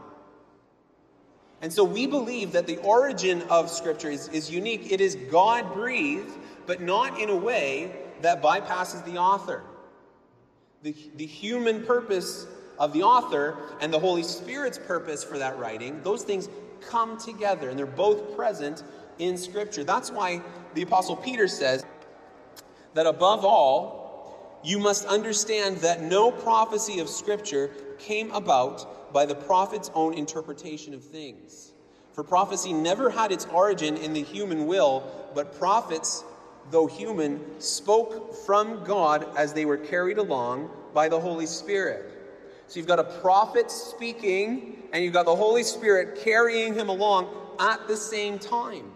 And 1.62 1.72
so 1.72 1.84
we 1.84 2.06
believe 2.06 2.52
that 2.52 2.66
the 2.66 2.78
origin 2.78 3.42
of 3.42 3.70
Scripture 3.70 4.10
is, 4.10 4.28
is 4.28 4.50
unique. 4.50 4.90
It 4.90 5.00
is 5.00 5.16
God 5.30 5.72
breathed, 5.72 6.32
but 6.66 6.80
not 6.80 7.20
in 7.20 7.28
a 7.28 7.36
way 7.36 7.92
that 8.20 8.42
bypasses 8.42 9.04
the 9.04 9.18
author 9.18 9.62
the, 10.82 10.94
the 11.16 11.26
human 11.26 11.84
purpose 11.84 12.46
of 12.78 12.92
the 12.92 13.02
author 13.02 13.56
and 13.80 13.92
the 13.92 13.98
Holy 13.98 14.22
Spirit's 14.22 14.78
purpose 14.78 15.22
for 15.22 15.38
that 15.38 15.58
writing, 15.58 16.02
those 16.02 16.24
things 16.24 16.48
come 16.80 17.18
together 17.18 17.70
and 17.70 17.78
they're 17.78 17.86
both 17.86 18.34
present 18.34 18.82
in 19.18 19.36
Scripture. 19.36 19.84
That's 19.84 20.10
why 20.10 20.42
the 20.74 20.82
Apostle 20.82 21.16
Peter 21.16 21.46
says 21.46 21.84
that 22.94 23.06
above 23.06 23.44
all, 23.44 24.60
you 24.64 24.78
must 24.78 25.06
understand 25.06 25.78
that 25.78 26.02
no 26.02 26.30
prophecy 26.30 27.00
of 27.00 27.08
Scripture 27.08 27.70
came 27.98 28.30
about 28.32 29.12
by 29.12 29.26
the 29.26 29.34
prophet's 29.34 29.90
own 29.94 30.14
interpretation 30.14 30.94
of 30.94 31.04
things. 31.04 31.72
For 32.12 32.24
prophecy 32.24 32.72
never 32.72 33.10
had 33.10 33.32
its 33.32 33.46
origin 33.46 33.96
in 33.96 34.12
the 34.12 34.22
human 34.22 34.66
will, 34.66 35.04
but 35.34 35.58
prophets 35.58 36.24
though 36.70 36.86
human, 36.86 37.60
spoke 37.60 38.34
from 38.34 38.84
God 38.84 39.26
as 39.36 39.52
they 39.52 39.64
were 39.64 39.76
carried 39.76 40.18
along 40.18 40.70
by 40.94 41.08
the 41.08 41.18
Holy 41.18 41.46
Spirit. 41.46 42.10
So 42.66 42.78
you've 42.78 42.88
got 42.88 42.98
a 42.98 43.04
prophet 43.04 43.70
speaking, 43.70 44.82
and 44.92 45.04
you've 45.04 45.12
got 45.12 45.26
the 45.26 45.36
Holy 45.36 45.62
Spirit 45.62 46.20
carrying 46.22 46.74
him 46.74 46.88
along 46.88 47.28
at 47.58 47.86
the 47.88 47.96
same 47.96 48.38
time. 48.38 48.90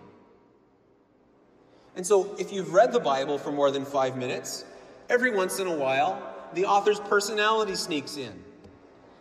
And 1.95 2.07
so, 2.07 2.35
if 2.39 2.53
you've 2.53 2.75
read 2.75 2.93
the 2.93 3.01
Bible 3.01 3.39
for 3.39 3.51
more 3.51 3.71
than 3.71 3.85
five 3.85 4.17
minutes, 4.19 4.65
every 5.09 5.31
once 5.31 5.59
in 5.59 5.67
a 5.67 5.75
while, 5.75 6.23
the 6.53 6.67
author's 6.67 7.01
personality 7.01 7.75
sneaks 7.75 8.19
in. 8.19 8.33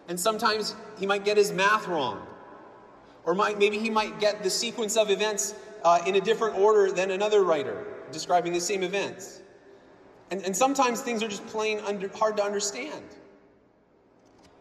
And 0.09 0.19
sometimes 0.19 0.75
he 0.99 1.05
might 1.05 1.23
get 1.23 1.37
his 1.37 1.51
math 1.51 1.87
wrong. 1.87 2.25
Or 3.23 3.33
might, 3.33 3.57
maybe 3.57 3.79
he 3.79 3.89
might 3.89 4.19
get 4.19 4.43
the 4.43 4.49
sequence 4.49 4.97
of 4.97 5.09
events 5.09 5.55
uh, 5.83 6.01
in 6.05 6.15
a 6.15 6.21
different 6.21 6.57
order 6.57 6.91
than 6.91 7.11
another 7.11 7.43
writer 7.43 7.94
describing 8.11 8.53
the 8.53 8.61
same 8.61 8.83
events. 8.83 9.41
And, 10.31 10.43
and 10.43 10.55
sometimes 10.55 11.01
things 11.01 11.21
are 11.21 11.27
just 11.27 11.45
plain 11.47 11.79
under, 11.85 12.07
hard 12.09 12.37
to 12.37 12.43
understand. 12.43 13.05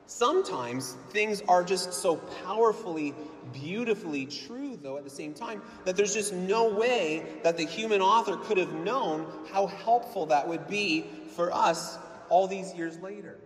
Sometimes 0.07 0.97
things 1.11 1.43
are 1.49 1.65
just 1.65 1.93
so 1.95 2.17
powerfully, 2.45 3.15
beautifully 3.53 4.27
true, 4.27 4.79
though, 4.81 4.99
at 4.99 5.05
the 5.05 5.11
same 5.11 5.33
time, 5.33 5.63
that 5.87 5.97
there's 5.97 6.13
just 6.13 6.35
no 6.35 6.69
way 6.69 7.25
that 7.43 7.57
the 7.57 7.65
human 7.65 8.03
author 8.03 8.37
could 8.37 8.59
have 8.59 8.73
known 8.75 9.27
how 9.51 9.67
helpful 9.67 10.27
that 10.27 10.47
would 10.47 10.69
be 10.69 11.07
for 11.35 11.53
us 11.53 11.99
all 12.29 12.47
these 12.47 12.75
years 12.75 12.99
later. 12.99 13.39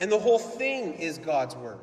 And 0.00 0.10
the 0.10 0.18
whole 0.18 0.38
thing 0.38 0.94
is 0.94 1.18
God's 1.18 1.56
Word. 1.56 1.80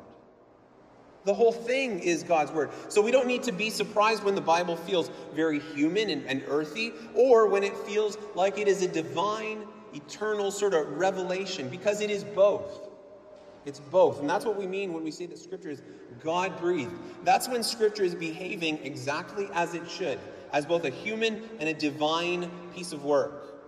The 1.28 1.34
whole 1.34 1.52
thing 1.52 2.00
is 2.00 2.22
God's 2.22 2.50
Word. 2.52 2.70
So 2.88 3.02
we 3.02 3.10
don't 3.10 3.26
need 3.26 3.42
to 3.42 3.52
be 3.52 3.68
surprised 3.68 4.24
when 4.24 4.34
the 4.34 4.40
Bible 4.40 4.76
feels 4.76 5.10
very 5.34 5.60
human 5.60 6.08
and, 6.08 6.24
and 6.24 6.42
earthy, 6.48 6.94
or 7.14 7.46
when 7.48 7.62
it 7.62 7.76
feels 7.76 8.16
like 8.34 8.56
it 8.56 8.66
is 8.66 8.80
a 8.80 8.88
divine, 8.88 9.66
eternal 9.92 10.50
sort 10.50 10.72
of 10.72 10.88
revelation, 10.92 11.68
because 11.68 12.00
it 12.00 12.08
is 12.08 12.24
both. 12.24 12.80
It's 13.66 13.78
both. 13.78 14.20
And 14.20 14.30
that's 14.30 14.46
what 14.46 14.56
we 14.56 14.66
mean 14.66 14.94
when 14.94 15.04
we 15.04 15.10
say 15.10 15.26
that 15.26 15.38
Scripture 15.38 15.68
is 15.68 15.82
God 16.24 16.58
breathed. 16.58 16.94
That's 17.24 17.46
when 17.46 17.62
Scripture 17.62 18.04
is 18.04 18.14
behaving 18.14 18.78
exactly 18.82 19.50
as 19.52 19.74
it 19.74 19.86
should, 19.86 20.18
as 20.54 20.64
both 20.64 20.86
a 20.86 20.90
human 20.90 21.42
and 21.60 21.68
a 21.68 21.74
divine 21.74 22.50
piece 22.74 22.92
of 22.92 23.04
work. 23.04 23.60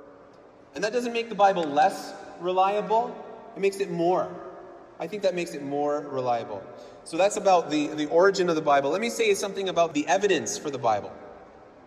And 0.75 0.83
that 0.83 0.95
doesn't 0.95 1.13
make 1.13 1.29
the 1.29 1.35
Bible 1.35 1.65
less 1.65 2.15
reliable, 2.41 3.15
it 3.55 3.61
makes 3.61 3.81
it 3.81 3.91
more. 3.91 4.35
I 5.01 5.07
think 5.07 5.23
that 5.23 5.35
makes 5.35 5.55
it 5.55 5.63
more 5.63 6.03
reliable. 6.03 6.63
So 7.05 7.17
that's 7.17 7.39
about 7.39 7.71
the, 7.71 7.89
the 7.89 8.07
origin 8.07 8.51
of 8.51 8.55
the 8.55 8.63
Bible. 8.63 8.91
Let 8.91 9.01
me 9.01 9.09
say 9.09 9.33
something 9.33 9.71
about 9.71 9.95
the 9.95 10.07
evidence 10.07 10.59
for 10.59 10.71
the 10.71 10.79
Bible. 10.79 11.11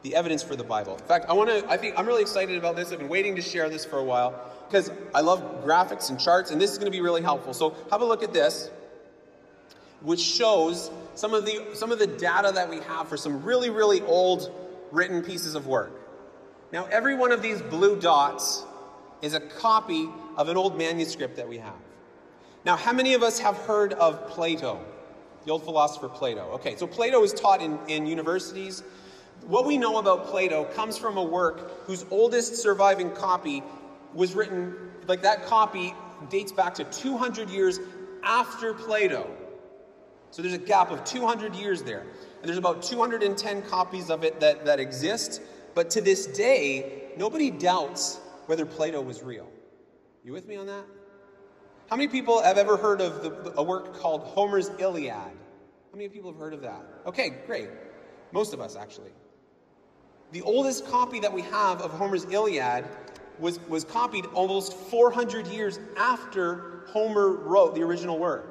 The 0.01 0.15
evidence 0.15 0.41
for 0.41 0.55
the 0.55 0.63
Bible. 0.63 0.97
In 0.97 1.03
fact, 1.03 1.27
I 1.29 1.33
want 1.33 1.51
to, 1.51 1.69
I 1.69 1.77
think, 1.77 1.93
I'm 1.97 2.07
really 2.07 2.23
excited 2.23 2.57
about 2.57 2.75
this. 2.75 2.91
I've 2.91 2.97
been 2.97 3.09
waiting 3.09 3.35
to 3.35 3.41
share 3.41 3.69
this 3.69 3.85
for 3.85 3.99
a 3.99 4.03
while 4.03 4.33
because 4.67 4.91
I 5.13 5.21
love 5.21 5.63
graphics 5.63 6.09
and 6.09 6.19
charts, 6.19 6.49
and 6.49 6.59
this 6.59 6.71
is 6.71 6.79
going 6.79 6.91
to 6.91 6.97
be 6.97 7.01
really 7.01 7.21
helpful. 7.21 7.53
So 7.53 7.75
have 7.91 8.01
a 8.01 8.05
look 8.05 8.23
at 8.23 8.33
this, 8.33 8.71
which 10.01 10.19
shows 10.19 10.89
some 11.13 11.35
of 11.35 11.45
the, 11.45 11.67
some 11.75 11.91
of 11.91 11.99
the 11.99 12.07
data 12.07 12.51
that 12.55 12.67
we 12.67 12.79
have 12.79 13.07
for 13.07 13.15
some 13.15 13.43
really, 13.43 13.69
really 13.69 14.01
old 14.01 14.51
written 14.91 15.21
pieces 15.21 15.53
of 15.53 15.67
work. 15.67 15.91
Now, 16.71 16.85
every 16.85 17.15
one 17.15 17.31
of 17.31 17.43
these 17.43 17.61
blue 17.61 17.99
dots 17.99 18.63
is 19.21 19.35
a 19.35 19.39
copy 19.39 20.09
of 20.35 20.49
an 20.49 20.57
old 20.57 20.79
manuscript 20.79 21.35
that 21.35 21.47
we 21.47 21.59
have. 21.59 21.75
Now, 22.65 22.77
how 22.77 22.93
many 22.93 23.13
of 23.13 23.23
us 23.23 23.39
have 23.39 23.57
heard 23.57 23.93
of 23.93 24.27
Plato, 24.27 24.79
the 25.45 25.51
old 25.51 25.63
philosopher 25.63 26.07
Plato? 26.07 26.43
Okay, 26.53 26.77
so 26.77 26.87
Plato 26.87 27.21
is 27.23 27.33
taught 27.33 27.61
in, 27.61 27.77
in 27.87 28.05
universities. 28.05 28.83
What 29.47 29.65
we 29.65 29.77
know 29.77 29.97
about 29.97 30.27
Plato 30.27 30.63
comes 30.65 30.97
from 30.97 31.17
a 31.17 31.23
work 31.23 31.85
whose 31.85 32.05
oldest 32.09 32.55
surviving 32.55 33.11
copy 33.11 33.61
was 34.13 34.33
written, 34.33 34.75
like 35.07 35.21
that 35.23 35.45
copy 35.45 35.93
dates 36.29 36.53
back 36.53 36.73
to 36.75 36.85
200 36.85 37.49
years 37.49 37.79
after 38.23 38.73
Plato. 38.73 39.29
So 40.31 40.41
there's 40.41 40.53
a 40.53 40.57
gap 40.57 40.89
of 40.89 41.03
200 41.03 41.55
years 41.55 41.83
there. 41.83 42.05
And 42.41 42.47
there's 42.47 42.57
about 42.57 42.81
210 42.81 43.61
copies 43.63 44.09
of 44.09 44.23
it 44.23 44.39
that, 44.39 44.65
that 44.65 44.79
exist. 44.79 45.41
But 45.75 45.89
to 45.91 46.01
this 46.01 46.27
day, 46.27 47.09
nobody 47.17 47.51
doubts 47.51 48.19
whether 48.45 48.65
Plato 48.65 49.01
was 49.01 49.21
real. 49.21 49.49
You 50.23 50.31
with 50.31 50.47
me 50.47 50.55
on 50.55 50.67
that? 50.67 50.85
How 51.89 51.95
many 51.95 52.07
people 52.07 52.41
have 52.41 52.57
ever 52.57 52.77
heard 52.77 53.01
of 53.01 53.23
the, 53.23 53.53
a 53.57 53.63
work 53.63 53.99
called 53.99 54.21
Homer's 54.21 54.69
Iliad? 54.79 55.13
How 55.13 55.97
many 55.97 56.09
people 56.09 56.31
have 56.31 56.39
heard 56.39 56.53
of 56.53 56.61
that? 56.61 56.81
Okay, 57.05 57.29
great. 57.45 57.69
Most 58.31 58.53
of 58.53 58.59
us, 58.59 58.75
actually. 58.75 59.11
The 60.31 60.41
oldest 60.41 60.87
copy 60.87 61.19
that 61.19 61.31
we 61.31 61.43
have 61.43 61.81
of 61.81 61.91
Homer's 61.91 62.25
Iliad 62.25 62.85
was, 63.37 63.59
was 63.67 63.83
copied 63.83 64.25
almost 64.33 64.73
400 64.73 65.47
years 65.47 65.79
after 65.97 66.83
Homer 66.87 67.29
wrote 67.31 67.75
the 67.75 67.81
original 67.83 68.17
work. 68.17 68.49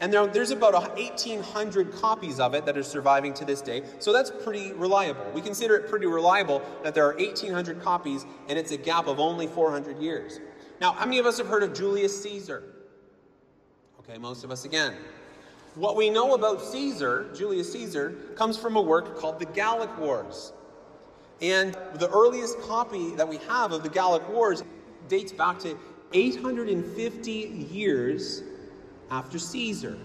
And 0.00 0.12
there, 0.12 0.26
there's 0.26 0.50
about 0.50 0.74
1,800 0.74 1.92
copies 1.92 2.38
of 2.38 2.54
it 2.54 2.66
that 2.66 2.76
are 2.76 2.82
surviving 2.82 3.34
to 3.34 3.44
this 3.44 3.60
day. 3.60 3.82
So 3.98 4.12
that's 4.12 4.30
pretty 4.44 4.72
reliable. 4.72 5.24
We 5.34 5.40
consider 5.40 5.76
it 5.76 5.88
pretty 5.88 6.06
reliable 6.06 6.62
that 6.84 6.94
there 6.94 7.04
are 7.08 7.16
1,800 7.16 7.82
copies 7.82 8.24
and 8.48 8.58
it's 8.58 8.70
a 8.70 8.76
gap 8.76 9.08
of 9.08 9.18
only 9.18 9.46
400 9.48 9.98
years. 9.98 10.40
Now, 10.80 10.92
how 10.92 11.04
many 11.06 11.18
of 11.18 11.26
us 11.26 11.38
have 11.38 11.48
heard 11.48 11.62
of 11.64 11.74
Julius 11.74 12.22
Caesar? 12.22 12.62
Okay, 14.00 14.16
most 14.16 14.44
of 14.44 14.50
us 14.50 14.64
again. 14.64 14.94
What 15.74 15.96
we 15.96 16.08
know 16.08 16.34
about 16.34 16.62
Caesar, 16.62 17.30
Julius 17.34 17.72
Caesar, 17.72 18.10
comes 18.36 18.56
from 18.56 18.76
a 18.76 18.80
work 18.80 19.18
called 19.18 19.38
the 19.38 19.46
Gallic 19.46 19.96
Wars. 19.98 20.52
And 21.40 21.76
the 21.94 22.08
earliest 22.10 22.60
copy 22.62 23.14
that 23.16 23.28
we 23.28 23.38
have 23.48 23.72
of 23.72 23.82
the 23.82 23.88
Gallic 23.88 24.28
Wars 24.28 24.62
dates 25.08 25.32
back 25.32 25.58
to 25.60 25.78
850 26.12 27.32
years 27.32 28.42
after 29.10 29.38
Caesar. 29.38 29.96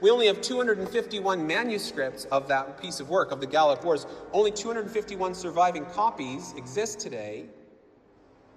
We 0.00 0.10
only 0.10 0.26
have 0.26 0.40
251 0.40 1.46
manuscripts 1.46 2.24
of 2.26 2.48
that 2.48 2.80
piece 2.80 2.98
of 2.98 3.08
work, 3.08 3.30
of 3.32 3.40
the 3.40 3.46
Gallic 3.46 3.84
Wars. 3.84 4.06
Only 4.32 4.50
251 4.50 5.34
surviving 5.34 5.84
copies 5.86 6.54
exist 6.56 6.98
today. 6.98 7.46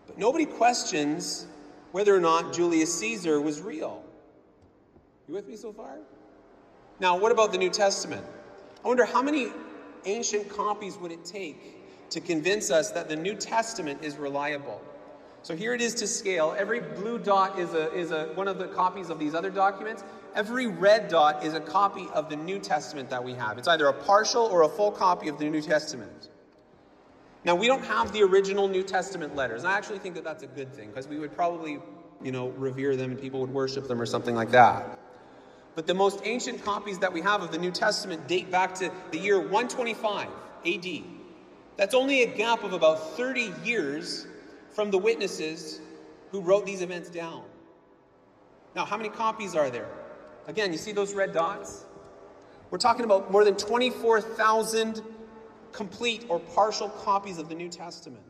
But 0.08 0.18
nobody 0.18 0.46
questions 0.46 1.48
whether 1.96 2.14
or 2.14 2.20
not 2.20 2.52
Julius 2.52 2.94
Caesar 3.00 3.40
was 3.40 3.62
real. 3.62 4.04
You 5.30 5.34
with 5.34 5.48
me 5.48 5.56
so 5.56 5.72
far? 5.72 6.00
Now, 7.00 7.18
what 7.18 7.32
about 7.32 7.54
the 7.54 7.58
New 7.58 7.70
Testament? 7.70 8.26
I 8.84 8.88
wonder 8.90 9.06
how 9.06 9.22
many 9.22 9.48
ancient 10.04 10.50
copies 10.50 10.98
would 10.98 11.14
it 11.14 11.24
take 11.24 12.10
to 12.10 12.20
convince 12.20 12.70
us 12.70 12.92
that 12.92 13.08
the 13.08 13.16
New 13.16 13.34
Testament 13.34 14.04
is 14.04 14.18
reliable? 14.18 14.82
So 15.42 15.56
here 15.56 15.74
it 15.74 15.80
is 15.80 15.94
to 15.96 16.06
scale. 16.06 16.54
Every 16.58 16.82
blue 16.82 17.18
dot 17.18 17.58
is, 17.58 17.74
a, 17.74 17.90
is 17.94 18.12
a, 18.12 18.26
one 18.36 18.50
of 18.50 18.58
the 18.58 18.68
copies 18.68 19.10
of 19.10 19.18
these 19.18 19.34
other 19.34 19.50
documents. 19.50 20.04
Every 20.36 20.68
red 20.68 21.08
dot 21.08 21.46
is 21.46 21.54
a 21.54 21.62
copy 21.62 22.10
of 22.14 22.30
the 22.30 22.36
New 22.36 22.60
Testament 22.60 23.10
that 23.10 23.24
we 23.24 23.36
have. 23.36 23.58
It's 23.58 23.70
either 23.70 23.88
a 23.88 23.94
partial 23.94 24.44
or 24.48 24.64
a 24.64 24.68
full 24.68 24.92
copy 24.92 25.30
of 25.30 25.40
the 25.40 25.50
New 25.50 25.62
Testament. 25.62 26.28
Now, 27.46 27.54
we 27.54 27.68
don't 27.68 27.86
have 27.86 28.12
the 28.12 28.24
original 28.24 28.68
New 28.68 28.82
Testament 28.82 29.36
letters. 29.36 29.64
I 29.64 29.78
actually 29.78 30.00
think 30.00 30.16
that 30.16 30.24
that's 30.24 30.42
a 30.42 30.48
good 30.48 30.74
thing 30.74 30.90
because 30.90 31.08
we 31.08 31.20
would 31.20 31.36
probably, 31.36 31.80
you 32.24 32.32
know, 32.32 32.50
revere 32.50 32.96
them 32.96 33.12
and 33.12 33.22
people 33.22 33.40
would 33.42 33.52
worship 33.52 33.88
them 33.88 34.02
or 34.02 34.08
something 34.08 34.34
like 34.34 34.50
that. 34.52 35.00
But 35.76 35.86
the 35.86 35.94
most 35.94 36.22
ancient 36.24 36.66
copies 36.66 36.98
that 37.00 37.14
we 37.14 37.22
have 37.22 37.44
of 37.44 37.52
the 37.52 37.60
New 37.60 37.70
Testament 37.70 38.28
date 38.28 38.50
back 38.50 38.74
to 38.76 38.92
the 39.12 39.20
year 39.20 39.38
125 39.38 40.28
AD. 40.66 41.04
That's 41.78 41.94
only 41.94 42.24
a 42.24 42.28
gap 42.28 42.64
of 42.64 42.74
about 42.74 43.16
30 43.16 43.54
years 43.64 44.26
from 44.72 44.90
the 44.90 44.98
witnesses 44.98 45.82
who 46.32 46.42
wrote 46.42 46.66
these 46.66 46.82
events 46.82 47.10
down. 47.10 47.44
Now, 48.76 48.86
how 48.86 48.98
many 48.98 49.10
copies 49.10 49.54
are 49.54 49.70
there? 49.70 49.88
Again, 50.48 50.72
you 50.72 50.80
see 50.80 50.94
those 50.94 51.14
red 51.14 51.32
dots? 51.32 51.86
We're 52.72 52.80
talking 52.80 53.06
about 53.06 53.32
more 53.32 53.44
than 53.44 53.56
24,000 53.56 55.02
complete 55.76 56.26
or 56.30 56.40
partial 56.40 56.90
copies 56.90 57.38
of 57.38 57.50
the 57.50 57.56
New 57.56 57.70
Testament. 57.70 58.24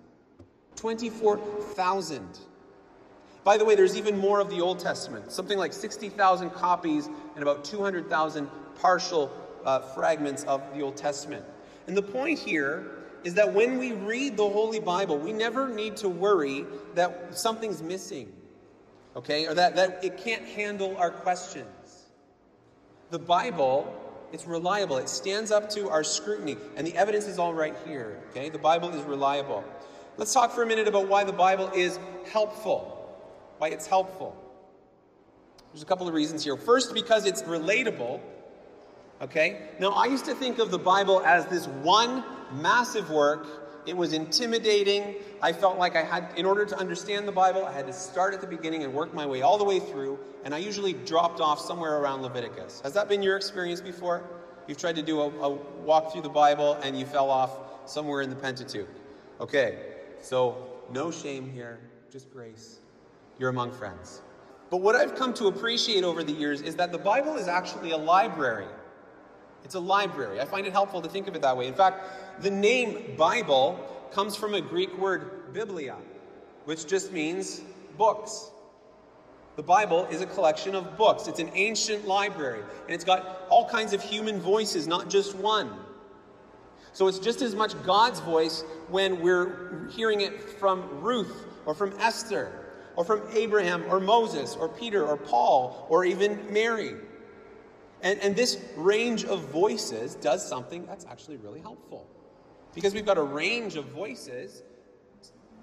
24,000. 0.76 2.40
By 3.44 3.58
the 3.58 3.64
way, 3.64 3.76
there's 3.76 3.96
even 3.96 4.18
more 4.18 4.40
of 4.40 4.50
the 4.50 4.60
Old 4.60 4.80
Testament, 4.80 5.32
something 5.32 5.58
like 5.58 5.72
60,000 5.72 6.50
copies 6.50 7.08
and 7.36 7.44
about 7.44 7.64
200,000 7.64 8.50
partial 8.82 9.32
uh, 9.64 9.80
fragments 9.80 10.44
of 10.46 10.62
the 10.74 10.82
Old 10.82 10.98
Testament. 10.98 11.46
And 11.88 11.96
the 11.96 12.02
point 12.02 12.40
here 12.40 12.92
is 13.24 13.36
that 13.36 13.54
when 13.54 13.78
we 13.78 13.94
read 13.94 14.38
the 14.38 14.50
Holy 14.50 14.80
Bible, 14.80 15.18
we 15.18 15.32
never 15.32 15.68
need 15.68 15.96
to 15.98 16.10
worry 16.10 16.66
that 16.96 17.38
something's 17.38 17.82
missing, 17.82 18.34
okay, 19.16 19.48
or 19.48 19.54
that, 19.54 19.76
that 19.76 20.04
it 20.04 20.18
can't 20.18 20.44
handle 20.44 20.98
our 20.98 21.12
questions. 21.12 22.06
The 23.12 23.20
Bible, 23.20 24.05
it's 24.36 24.46
reliable, 24.46 24.98
it 24.98 25.08
stands 25.08 25.50
up 25.50 25.70
to 25.70 25.90
our 25.90 26.04
scrutiny, 26.04 26.58
and 26.76 26.86
the 26.86 26.96
evidence 26.96 27.26
is 27.26 27.40
all 27.40 27.54
right 27.54 27.74
here, 27.88 28.20
okay? 28.30 28.50
The 28.50 28.60
Bible 28.60 28.90
is 28.90 29.02
reliable. 29.04 29.64
Let's 30.18 30.34
talk 30.34 30.52
for 30.52 30.62
a 30.62 30.68
minute 30.68 30.90
about 30.90 31.08
why 31.08 31.24
the 31.24 31.32
Bible 31.32 31.72
is 31.74 31.98
helpful, 32.32 33.18
why 33.60 33.70
it's 33.70 33.88
helpful. 33.88 34.36
There's 35.72 35.84
a 35.84 35.86
couple 35.86 36.08
of 36.08 36.14
reasons 36.14 36.44
here. 36.44 36.58
First, 36.58 36.94
because 36.94 37.26
it's 37.26 37.44
relatable. 37.44 38.20
Okay? 39.22 39.70
Now, 39.80 39.92
I 39.92 40.06
used 40.06 40.26
to 40.26 40.36
think 40.36 40.60
of 40.60 40.70
the 40.70 40.80
Bible 40.80 41.22
as 41.26 41.46
this 41.46 41.68
one 41.68 42.24
massive 42.52 43.10
work 43.10 43.65
It 43.86 43.96
was 43.96 44.14
intimidating. 44.14 45.16
I 45.42 45.54
felt 45.54 45.78
like 45.78 45.96
I 45.96 46.04
had, 46.04 46.30
in 46.38 46.46
order 46.46 46.66
to 46.66 46.78
understand 46.78 47.28
the 47.28 47.32
Bible, 47.32 47.66
I 47.66 47.72
had 47.72 47.88
to 47.88 47.94
start 47.94 48.34
at 48.34 48.42
the 48.42 48.48
beginning 48.48 48.84
and 48.84 48.94
work 48.94 49.14
my 49.14 49.26
way 49.26 49.42
all 49.42 49.58
the 49.58 49.64
way 49.64 49.80
through, 49.80 50.20
and 50.44 50.54
I 50.56 50.58
usually 50.58 50.94
dropped 50.94 51.40
off 51.40 51.60
somewhere 51.60 51.98
around 51.98 52.22
Leviticus. 52.22 52.82
Has 52.82 52.94
that 52.94 53.08
been 53.08 53.22
your 53.22 53.38
experience 53.38 53.82
before? 53.82 54.24
You've 54.68 54.78
tried 54.78 54.96
to 54.96 55.04
do 55.04 55.22
a, 55.22 55.28
a 55.28 55.50
walk 55.84 56.12
through 56.12 56.24
the 56.24 56.30
Bible 56.30 56.80
and 56.82 56.98
you 56.98 57.06
fell 57.06 57.30
off 57.30 57.90
somewhere 57.90 58.22
in 58.22 58.30
the 58.30 58.36
Pentateuch. 58.36 58.90
Okay, 59.40 59.78
so 60.22 60.58
no 60.92 61.12
shame 61.12 61.50
here, 61.50 61.80
just 62.12 62.32
grace. 62.32 62.80
You're 63.38 63.50
among 63.50 63.72
friends. 63.72 64.22
But 64.70 64.78
what 64.78 64.96
I've 64.96 65.16
come 65.16 65.34
to 65.36 65.48
appreciate 65.48 66.04
over 66.04 66.24
the 66.24 66.32
years 66.32 66.62
is 66.62 66.76
that 66.78 66.92
the 66.92 66.98
Bible 66.98 67.36
is 67.36 67.48
actually 67.48 67.92
a 67.92 67.98
library. 67.98 68.66
It's 69.66 69.76
a 69.76 69.80
library. 69.80 70.40
I 70.40 70.46
find 70.46 70.68
it 70.68 70.72
helpful 70.72 71.02
to 71.02 71.10
think 71.10 71.28
of 71.28 71.36
it 71.36 71.42
that 71.42 71.58
way. 71.58 71.68
In 71.68 71.74
fact, 71.74 72.42
the 72.42 72.52
name 72.52 73.16
Bible 73.18 73.80
comes 74.14 74.36
from 74.36 74.54
a 74.54 74.62
Greek 74.62 74.96
word, 74.98 75.54
biblia, 75.54 75.96
which 76.66 76.86
just 76.86 77.12
means 77.12 77.62
books. 77.98 78.52
The 79.56 79.64
Bible 79.64 80.06
is 80.12 80.22
a 80.22 80.28
collection 80.28 80.76
of 80.76 80.98
books. 80.98 81.28
It's 81.28 81.40
an 81.40 81.50
ancient 81.56 82.06
library, 82.06 82.62
and 82.86 82.94
it's 82.94 83.04
got 83.04 83.48
all 83.50 83.68
kinds 83.68 83.94
of 83.94 84.04
human 84.04 84.40
voices, 84.40 84.86
not 84.86 85.10
just 85.10 85.36
one. 85.36 85.72
So 86.94 87.08
it's 87.08 87.20
just 87.20 87.42
as 87.42 87.56
much 87.56 87.82
God's 87.84 88.20
voice 88.20 88.64
when 88.90 89.20
we're 89.20 89.90
hearing 89.90 90.22
it 90.22 90.40
from 90.42 91.02
Ruth 91.02 91.48
or 91.66 91.74
from 91.74 91.94
Esther 92.00 92.52
or 92.96 93.04
from 93.04 93.24
Abraham 93.34 93.84
or 93.90 94.00
Moses 94.00 94.56
or 94.56 94.70
Peter 94.70 95.04
or 95.04 95.18
Paul 95.18 95.88
or 95.90 96.06
even 96.06 96.54
Mary. 96.54 96.96
And, 98.06 98.20
and 98.22 98.36
this 98.36 98.60
range 98.78 99.26
of 99.26 99.50
voices 99.50 100.14
does 100.14 100.48
something 100.48 100.86
that's 100.86 101.06
actually 101.06 101.38
really 101.38 101.60
helpful. 101.60 102.08
Because 102.76 102.94
we've 102.94 103.06
got 103.06 103.18
a 103.18 103.24
range 103.24 103.78
of 103.78 103.86
voices 103.86 104.62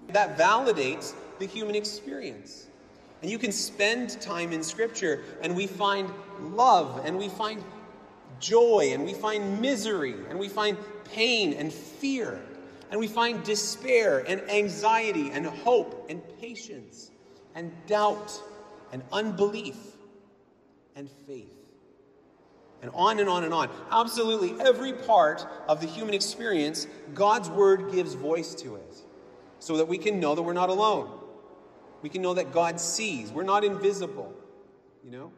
that 0.09 0.37
validates 0.37 1.15
the 1.39 1.47
human 1.47 1.77
experience. 1.77 2.67
And 3.23 3.31
you 3.31 3.39
can 3.39 3.53
spend 3.53 4.21
time 4.21 4.53
in 4.53 4.65
Scripture 4.65 5.23
and 5.41 5.55
we 5.55 5.69
find 5.69 6.11
love 6.41 7.03
and 7.05 7.17
we 7.17 7.29
find 7.29 7.63
joy 8.41 8.91
and 8.93 9.05
we 9.05 9.15
find 9.15 9.61
misery 9.61 10.17
and 10.29 10.37
we 10.37 10.49
find 10.49 10.77
pain 11.15 11.53
and 11.53 11.73
fear 11.73 12.41
and 12.91 12.99
we 12.99 13.07
find 13.07 13.45
despair 13.45 14.25
and 14.27 14.41
anxiety 14.51 15.31
and 15.31 15.47
hope 15.47 16.07
and 16.11 16.21
patience 16.41 17.13
and 17.55 17.71
doubt 17.87 18.33
and 18.91 19.05
unbelief 19.13 19.77
and 20.97 21.09
faith. 21.09 21.62
And 22.83 22.91
on 22.95 23.21
and 23.21 23.29
on 23.29 23.45
and 23.45 23.55
on. 23.55 23.71
Absolutely 23.91 24.61
every 24.61 24.93
part 24.93 25.47
of 25.69 25.81
the 25.81 25.87
human 25.87 26.15
experience, 26.15 26.89
God's 27.15 27.49
Word 27.49 27.93
gives 27.93 28.15
voice 28.15 28.55
to 28.57 28.75
it 28.75 28.97
so 29.61 29.77
that 29.77 29.87
we 29.87 29.97
can 29.97 30.19
know 30.19 30.35
that 30.35 30.43
we're 30.43 30.53
not 30.53 30.69
alone. 30.69 31.09
We 32.03 32.09
can 32.09 32.21
know 32.21 32.35
that 32.35 32.53
God 32.53 32.81
sees. 32.81 33.31
We're 33.31 33.45
not 33.45 33.62
invisible, 33.62 34.35
you 35.05 35.12
know? 35.12 35.33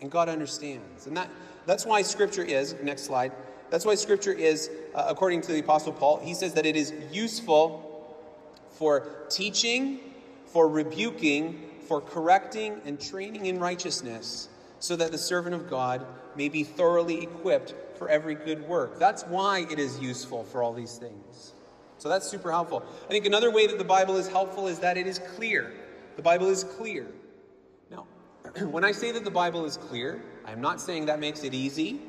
And 0.00 0.10
God 0.10 0.28
understands. 0.28 1.08
And 1.08 1.16
that, 1.16 1.28
that's 1.66 1.84
why 1.84 2.02
Scripture 2.02 2.44
is, 2.44 2.76
next 2.82 3.02
slide, 3.02 3.32
that's 3.70 3.84
why 3.84 3.96
Scripture 3.96 4.32
is, 4.32 4.70
uh, 4.94 5.06
according 5.08 5.40
to 5.42 5.52
the 5.52 5.58
Apostle 5.58 5.92
Paul, 5.92 6.20
he 6.20 6.34
says 6.34 6.54
that 6.54 6.66
it 6.66 6.76
is 6.76 6.92
useful 7.10 8.16
for 8.70 9.26
teaching, 9.28 9.98
for 10.46 10.68
rebuking, 10.68 11.70
for 11.86 12.00
correcting, 12.00 12.80
and 12.84 13.00
training 13.00 13.46
in 13.46 13.58
righteousness, 13.58 14.48
so 14.80 14.96
that 14.96 15.12
the 15.12 15.18
servant 15.18 15.54
of 15.54 15.70
God 15.70 16.04
may 16.34 16.48
be 16.48 16.64
thoroughly 16.64 17.22
equipped 17.22 17.74
for 17.96 18.08
every 18.08 18.34
good 18.34 18.66
work. 18.66 18.98
That's 18.98 19.22
why 19.24 19.66
it 19.70 19.78
is 19.78 19.98
useful 20.00 20.42
for 20.44 20.62
all 20.62 20.72
these 20.72 20.96
things. 20.96 21.52
So 21.98 22.08
that's 22.08 22.26
super 22.26 22.50
helpful. 22.50 22.82
I 23.04 23.08
think 23.08 23.26
another 23.26 23.50
way 23.50 23.66
that 23.66 23.76
the 23.76 23.84
Bible 23.84 24.16
is 24.16 24.26
helpful 24.26 24.66
is 24.66 24.78
that 24.78 24.96
it 24.96 25.06
is 25.06 25.18
clear. 25.36 25.70
The 26.16 26.22
Bible 26.22 26.48
is 26.48 26.64
clear. 26.64 27.06
Now, 27.90 28.06
when 28.70 28.84
I 28.84 28.92
say 28.92 29.12
that 29.12 29.22
the 29.22 29.30
Bible 29.30 29.66
is 29.66 29.76
clear, 29.76 30.22
I'm 30.46 30.62
not 30.62 30.80
saying 30.80 31.06
that 31.06 31.20
makes 31.20 31.44
it 31.44 31.52
easy. 31.52 32.00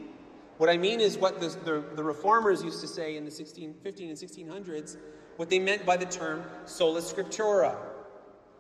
What 0.57 0.69
I 0.69 0.77
mean 0.77 1.01
is 1.01 1.17
what 1.17 1.41
the, 1.41 1.49
the, 1.65 1.83
the 1.95 2.03
reformers 2.03 2.63
used 2.63 2.79
to 2.81 2.87
say 2.87 3.17
in 3.17 3.25
the 3.25 3.31
16, 3.31 3.75
15 3.83 4.09
and 4.09 4.17
1600s, 4.17 4.95
what 5.35 5.49
they 5.49 5.59
meant 5.59 5.85
by 5.85 5.97
the 5.97 6.05
term 6.05 6.43
sola 6.65 7.01
scriptura. 7.01 7.75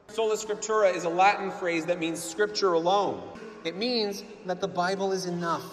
Sola 0.07 0.35
scriptura 0.35 0.93
is 0.93 1.05
a 1.05 1.09
Latin 1.09 1.49
phrase 1.51 1.85
that 1.85 1.99
means 1.99 2.21
scripture 2.21 2.73
alone. 2.73 3.21
It 3.63 3.75
means 3.75 4.23
that 4.45 4.59
the 4.59 4.67
Bible 4.67 5.11
is 5.11 5.25
enough. 5.25 5.65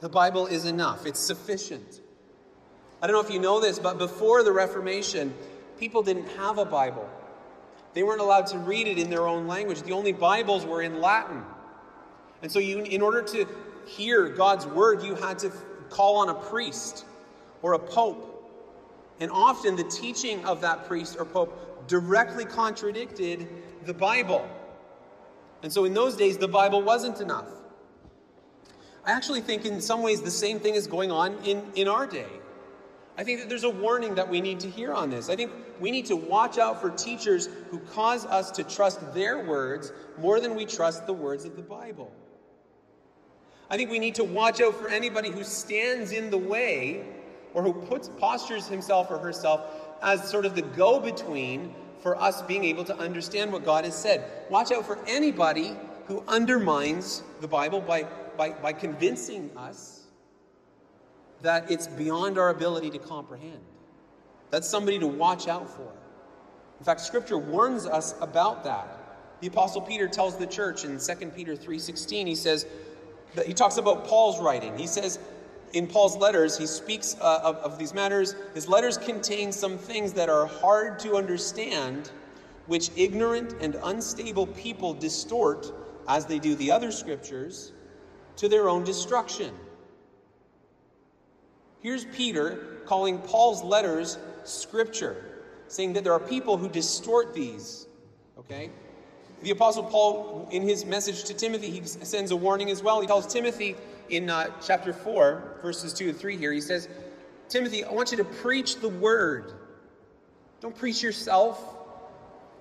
The 0.00 0.08
Bible 0.08 0.46
is 0.46 0.64
enough, 0.64 1.06
it's 1.06 1.20
sufficient. 1.20 2.00
I 3.00 3.06
don't 3.06 3.14
know 3.14 3.26
if 3.26 3.32
you 3.32 3.40
know 3.40 3.60
this, 3.60 3.78
but 3.78 3.98
before 3.98 4.42
the 4.42 4.52
Reformation, 4.52 5.34
people 5.78 6.02
didn't 6.02 6.26
have 6.36 6.58
a 6.58 6.64
Bible. 6.64 7.08
They 7.94 8.02
weren't 8.02 8.20
allowed 8.20 8.46
to 8.48 8.58
read 8.58 8.86
it 8.86 8.98
in 8.98 9.08
their 9.10 9.26
own 9.26 9.46
language. 9.46 9.82
The 9.82 9.92
only 9.92 10.12
Bibles 10.12 10.64
were 10.64 10.82
in 10.82 11.00
Latin. 11.00 11.42
And 12.42 12.50
so, 12.50 12.58
you, 12.58 12.80
in 12.80 13.02
order 13.02 13.22
to 13.22 13.46
hear 13.86 14.28
God's 14.28 14.66
word, 14.66 15.02
you 15.02 15.14
had 15.14 15.38
to 15.40 15.52
call 15.90 16.18
on 16.18 16.28
a 16.28 16.34
priest 16.34 17.04
or 17.62 17.72
a 17.72 17.78
pope. 17.78 18.24
And 19.20 19.30
often 19.30 19.74
the 19.74 19.84
teaching 19.84 20.44
of 20.44 20.60
that 20.60 20.86
priest 20.86 21.16
or 21.18 21.24
pope 21.24 21.88
directly 21.88 22.44
contradicted 22.44 23.48
the 23.84 23.94
Bible. 23.94 24.48
And 25.62 25.72
so, 25.72 25.84
in 25.84 25.94
those 25.94 26.16
days, 26.16 26.38
the 26.38 26.48
Bible 26.48 26.82
wasn't 26.82 27.20
enough. 27.20 27.48
I 29.04 29.12
actually 29.12 29.40
think, 29.40 29.64
in 29.64 29.80
some 29.80 30.02
ways, 30.02 30.20
the 30.20 30.30
same 30.30 30.60
thing 30.60 30.74
is 30.74 30.86
going 30.86 31.10
on 31.10 31.36
in, 31.44 31.62
in 31.74 31.88
our 31.88 32.06
day. 32.06 32.28
I 33.16 33.24
think 33.24 33.40
that 33.40 33.48
there's 33.48 33.64
a 33.64 33.70
warning 33.70 34.14
that 34.14 34.28
we 34.28 34.40
need 34.40 34.60
to 34.60 34.70
hear 34.70 34.92
on 34.92 35.10
this. 35.10 35.28
I 35.28 35.34
think 35.34 35.50
we 35.80 35.90
need 35.90 36.06
to 36.06 36.14
watch 36.14 36.56
out 36.56 36.80
for 36.80 36.90
teachers 36.90 37.48
who 37.70 37.80
cause 37.80 38.24
us 38.24 38.52
to 38.52 38.62
trust 38.62 39.12
their 39.12 39.44
words 39.44 39.92
more 40.18 40.38
than 40.38 40.54
we 40.54 40.64
trust 40.64 41.06
the 41.06 41.12
words 41.12 41.44
of 41.44 41.56
the 41.56 41.62
Bible. 41.62 42.12
I 43.70 43.76
think 43.76 43.90
we 43.90 43.98
need 43.98 44.14
to 44.14 44.24
watch 44.24 44.60
out 44.60 44.74
for 44.76 44.88
anybody 44.88 45.30
who 45.30 45.42
stands 45.42 46.12
in 46.12 46.30
the 46.30 46.38
way 46.38 47.04
or 47.54 47.62
who 47.62 47.72
puts 47.72 48.08
postures 48.08 48.68
himself 48.68 49.10
or 49.10 49.18
herself 49.18 49.62
as 50.00 50.28
sort 50.28 50.46
of 50.46 50.54
the 50.54 50.62
go 50.62 51.00
between 51.00 51.74
for 52.00 52.20
us 52.20 52.42
being 52.42 52.64
able 52.64 52.84
to 52.84 52.96
understand 52.96 53.52
what 53.52 53.64
God 53.64 53.84
has 53.84 53.96
said. 53.96 54.24
Watch 54.50 54.72
out 54.72 54.86
for 54.86 54.98
anybody 55.06 55.76
who 56.06 56.22
undermines 56.28 57.22
the 57.40 57.48
Bible 57.48 57.80
by, 57.80 58.04
by, 58.36 58.50
by 58.50 58.72
convincing 58.72 59.50
us 59.56 60.06
that 61.42 61.70
it's 61.70 61.86
beyond 61.86 62.38
our 62.38 62.50
ability 62.50 62.90
to 62.90 62.98
comprehend. 62.98 63.60
That's 64.50 64.68
somebody 64.68 64.98
to 64.98 65.06
watch 65.06 65.48
out 65.48 65.68
for. 65.68 65.92
In 66.78 66.84
fact, 66.84 67.00
scripture 67.00 67.38
warns 67.38 67.86
us 67.86 68.14
about 68.20 68.64
that. 68.64 68.98
The 69.40 69.48
apostle 69.48 69.82
Peter 69.82 70.08
tells 70.08 70.36
the 70.36 70.46
church 70.46 70.84
in 70.84 70.98
2 70.98 71.30
Peter 71.34 71.54
3:16, 71.54 72.26
he 72.26 72.34
says 72.34 72.66
he 73.46 73.52
talks 73.52 73.76
about 73.76 74.06
Paul's 74.06 74.40
writing. 74.40 74.76
He 74.76 74.86
says 74.86 75.18
in 75.72 75.86
Paul's 75.86 76.16
letters, 76.16 76.56
he 76.56 76.66
speaks 76.66 77.16
uh, 77.20 77.40
of, 77.42 77.56
of 77.56 77.78
these 77.78 77.94
matters. 77.94 78.34
His 78.54 78.68
letters 78.68 78.96
contain 78.96 79.52
some 79.52 79.76
things 79.78 80.12
that 80.14 80.28
are 80.28 80.46
hard 80.46 80.98
to 81.00 81.16
understand, 81.16 82.10
which 82.66 82.90
ignorant 82.96 83.54
and 83.60 83.76
unstable 83.84 84.46
people 84.46 84.94
distort, 84.94 85.72
as 86.08 86.26
they 86.26 86.38
do 86.38 86.54
the 86.54 86.70
other 86.70 86.90
scriptures, 86.90 87.72
to 88.36 88.48
their 88.48 88.68
own 88.68 88.84
destruction. 88.84 89.52
Here's 91.80 92.04
Peter 92.06 92.80
calling 92.86 93.18
Paul's 93.18 93.62
letters 93.62 94.18
scripture, 94.44 95.24
saying 95.68 95.92
that 95.92 96.04
there 96.04 96.12
are 96.12 96.20
people 96.20 96.56
who 96.56 96.68
distort 96.68 97.34
these. 97.34 97.86
Okay? 98.38 98.70
The 99.42 99.50
Apostle 99.50 99.84
Paul, 99.84 100.48
in 100.50 100.62
his 100.62 100.84
message 100.84 101.24
to 101.24 101.34
Timothy, 101.34 101.70
he 101.70 101.82
sends 101.84 102.32
a 102.32 102.36
warning 102.36 102.70
as 102.70 102.82
well. 102.82 103.00
He 103.00 103.06
tells 103.06 103.32
Timothy 103.32 103.76
in 104.10 104.30
uh, 104.30 104.50
chapter 104.64 104.92
4, 104.92 105.58
verses 105.62 105.92
2 105.92 106.08
and 106.08 106.18
3 106.18 106.36
here, 106.36 106.52
he 106.52 106.60
says, 106.60 106.88
Timothy, 107.48 107.84
I 107.84 107.92
want 107.92 108.10
you 108.10 108.16
to 108.18 108.24
preach 108.24 108.76
the 108.80 108.88
word. 108.88 109.52
Don't 110.60 110.76
preach 110.76 111.02
yourself. 111.02 111.76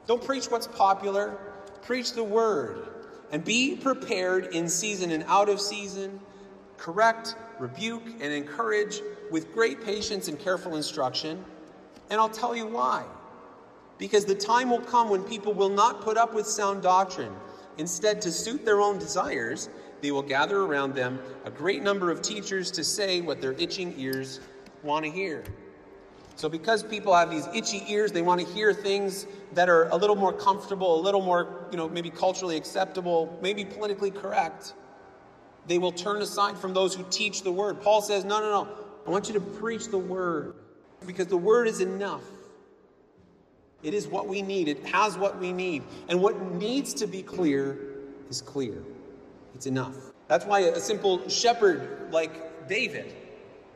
Don't 0.06 0.24
preach 0.24 0.46
what's 0.52 0.68
popular. 0.68 1.38
Preach 1.82 2.14
the 2.14 2.24
word. 2.24 2.88
And 3.32 3.44
be 3.44 3.76
prepared 3.76 4.54
in 4.54 4.70
season 4.70 5.12
and 5.12 5.24
out 5.28 5.50
of 5.50 5.60
season. 5.60 6.20
Correct, 6.78 7.36
rebuke, 7.60 8.04
and 8.22 8.32
encourage 8.32 9.02
with 9.32 9.52
great 9.54 9.84
patience 9.84 10.28
and 10.28 10.40
careful 10.40 10.76
instruction. 10.76 11.44
And 12.10 12.20
I'll 12.20 12.30
tell 12.30 12.56
you 12.56 12.68
why. 12.68 13.04
Because 13.98 14.26
the 14.26 14.36
time 14.36 14.70
will 14.70 14.82
come 14.82 15.10
when 15.10 15.24
people 15.24 15.54
will 15.54 15.70
not 15.70 16.02
put 16.02 16.18
up 16.18 16.34
with 16.34 16.46
sound 16.46 16.84
doctrine. 16.84 17.34
Instead, 17.78 18.22
to 18.22 18.32
suit 18.32 18.66
their 18.66 18.82
own 18.82 18.98
desires, 19.00 19.70
they 20.02 20.12
will 20.12 20.22
gather 20.22 20.62
around 20.62 20.94
them 20.94 21.20
a 21.46 21.52
great 21.52 21.82
number 21.82 22.12
of 22.12 22.22
teachers 22.22 22.70
to 22.72 22.84
say 22.84 23.22
what 23.22 23.42
their 23.42 23.54
itching 23.54 23.94
ears 23.98 24.40
want 24.84 25.06
to 25.06 25.12
hear. 25.12 25.44
So, 26.36 26.48
because 26.48 26.84
people 26.84 27.16
have 27.16 27.32
these 27.32 27.48
itchy 27.56 27.84
ears, 27.88 28.12
they 28.12 28.22
want 28.22 28.40
to 28.42 28.48
hear 28.54 28.72
things 28.72 29.26
that 29.54 29.70
are 29.70 29.88
a 29.90 29.96
little 29.96 30.16
more 30.16 30.34
comfortable, 30.34 31.00
a 31.00 31.02
little 31.02 31.22
more, 31.22 31.68
you 31.72 31.78
know, 31.78 31.90
maybe 31.90 32.12
culturally 32.12 32.58
acceptable, 32.58 33.38
maybe 33.42 33.66
politically 33.66 34.12
correct 34.12 34.74
they 35.68 35.78
will 35.78 35.92
turn 35.92 36.22
aside 36.22 36.58
from 36.58 36.74
those 36.74 36.96
who 36.96 37.06
teach 37.10 37.44
the 37.44 37.52
word. 37.52 37.82
Paul 37.82 38.02
says, 38.02 38.24
No, 38.24 38.40
no, 38.40 38.64
no. 38.64 38.70
I 39.06 39.10
want 39.10 39.28
you 39.28 39.34
to 39.34 39.40
preach 39.40 39.88
the 39.88 39.98
word. 39.98 40.56
Because 41.06 41.28
the 41.28 41.38
word 41.38 41.68
is 41.68 41.82
enough. 41.82 42.24
It 43.84 43.94
is 43.94 44.08
what 44.08 44.28
we 44.28 44.42
need, 44.42 44.68
it 44.68 44.86
has 44.88 45.18
what 45.18 45.40
we 45.40 45.54
need. 45.54 45.84
And 46.10 46.22
what 46.22 46.40
needs 46.54 46.94
to 46.96 47.08
be 47.08 47.22
clear 47.22 47.78
is 48.30 48.42
clear. 48.42 48.84
It's 49.54 49.68
enough. 49.68 49.96
That's 50.28 50.46
why 50.46 50.60
a 50.60 50.80
simple 50.80 51.28
shepherd 51.30 52.12
like 52.12 52.68
David 52.68 53.14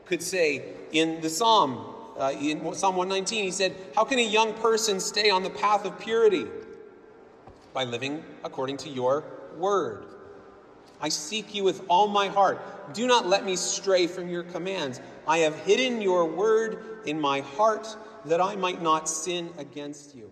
could 0.05 0.21
say 0.21 0.63
in 0.91 1.21
the 1.21 1.29
psalm, 1.29 1.85
uh, 2.19 2.33
in 2.39 2.59
Psalm 2.73 2.95
119, 2.95 3.45
he 3.45 3.51
said, 3.51 3.75
How 3.95 4.03
can 4.03 4.19
a 4.19 4.27
young 4.27 4.53
person 4.55 4.99
stay 4.99 5.29
on 5.29 5.43
the 5.43 5.49
path 5.49 5.85
of 5.85 5.97
purity? 5.99 6.45
By 7.73 7.85
living 7.85 8.23
according 8.43 8.77
to 8.77 8.89
your 8.89 9.23
word. 9.57 10.05
I 10.99 11.09
seek 11.09 11.55
you 11.55 11.63
with 11.63 11.83
all 11.87 12.07
my 12.07 12.27
heart. 12.27 12.93
Do 12.93 13.07
not 13.07 13.25
let 13.25 13.45
me 13.45 13.55
stray 13.55 14.05
from 14.05 14.29
your 14.29 14.43
commands. 14.43 14.99
I 15.27 15.39
have 15.39 15.55
hidden 15.61 16.01
your 16.01 16.25
word 16.25 17.01
in 17.05 17.19
my 17.19 17.39
heart 17.41 17.95
that 18.25 18.41
I 18.41 18.55
might 18.55 18.81
not 18.81 19.09
sin 19.09 19.49
against 19.57 20.15
you. 20.15 20.31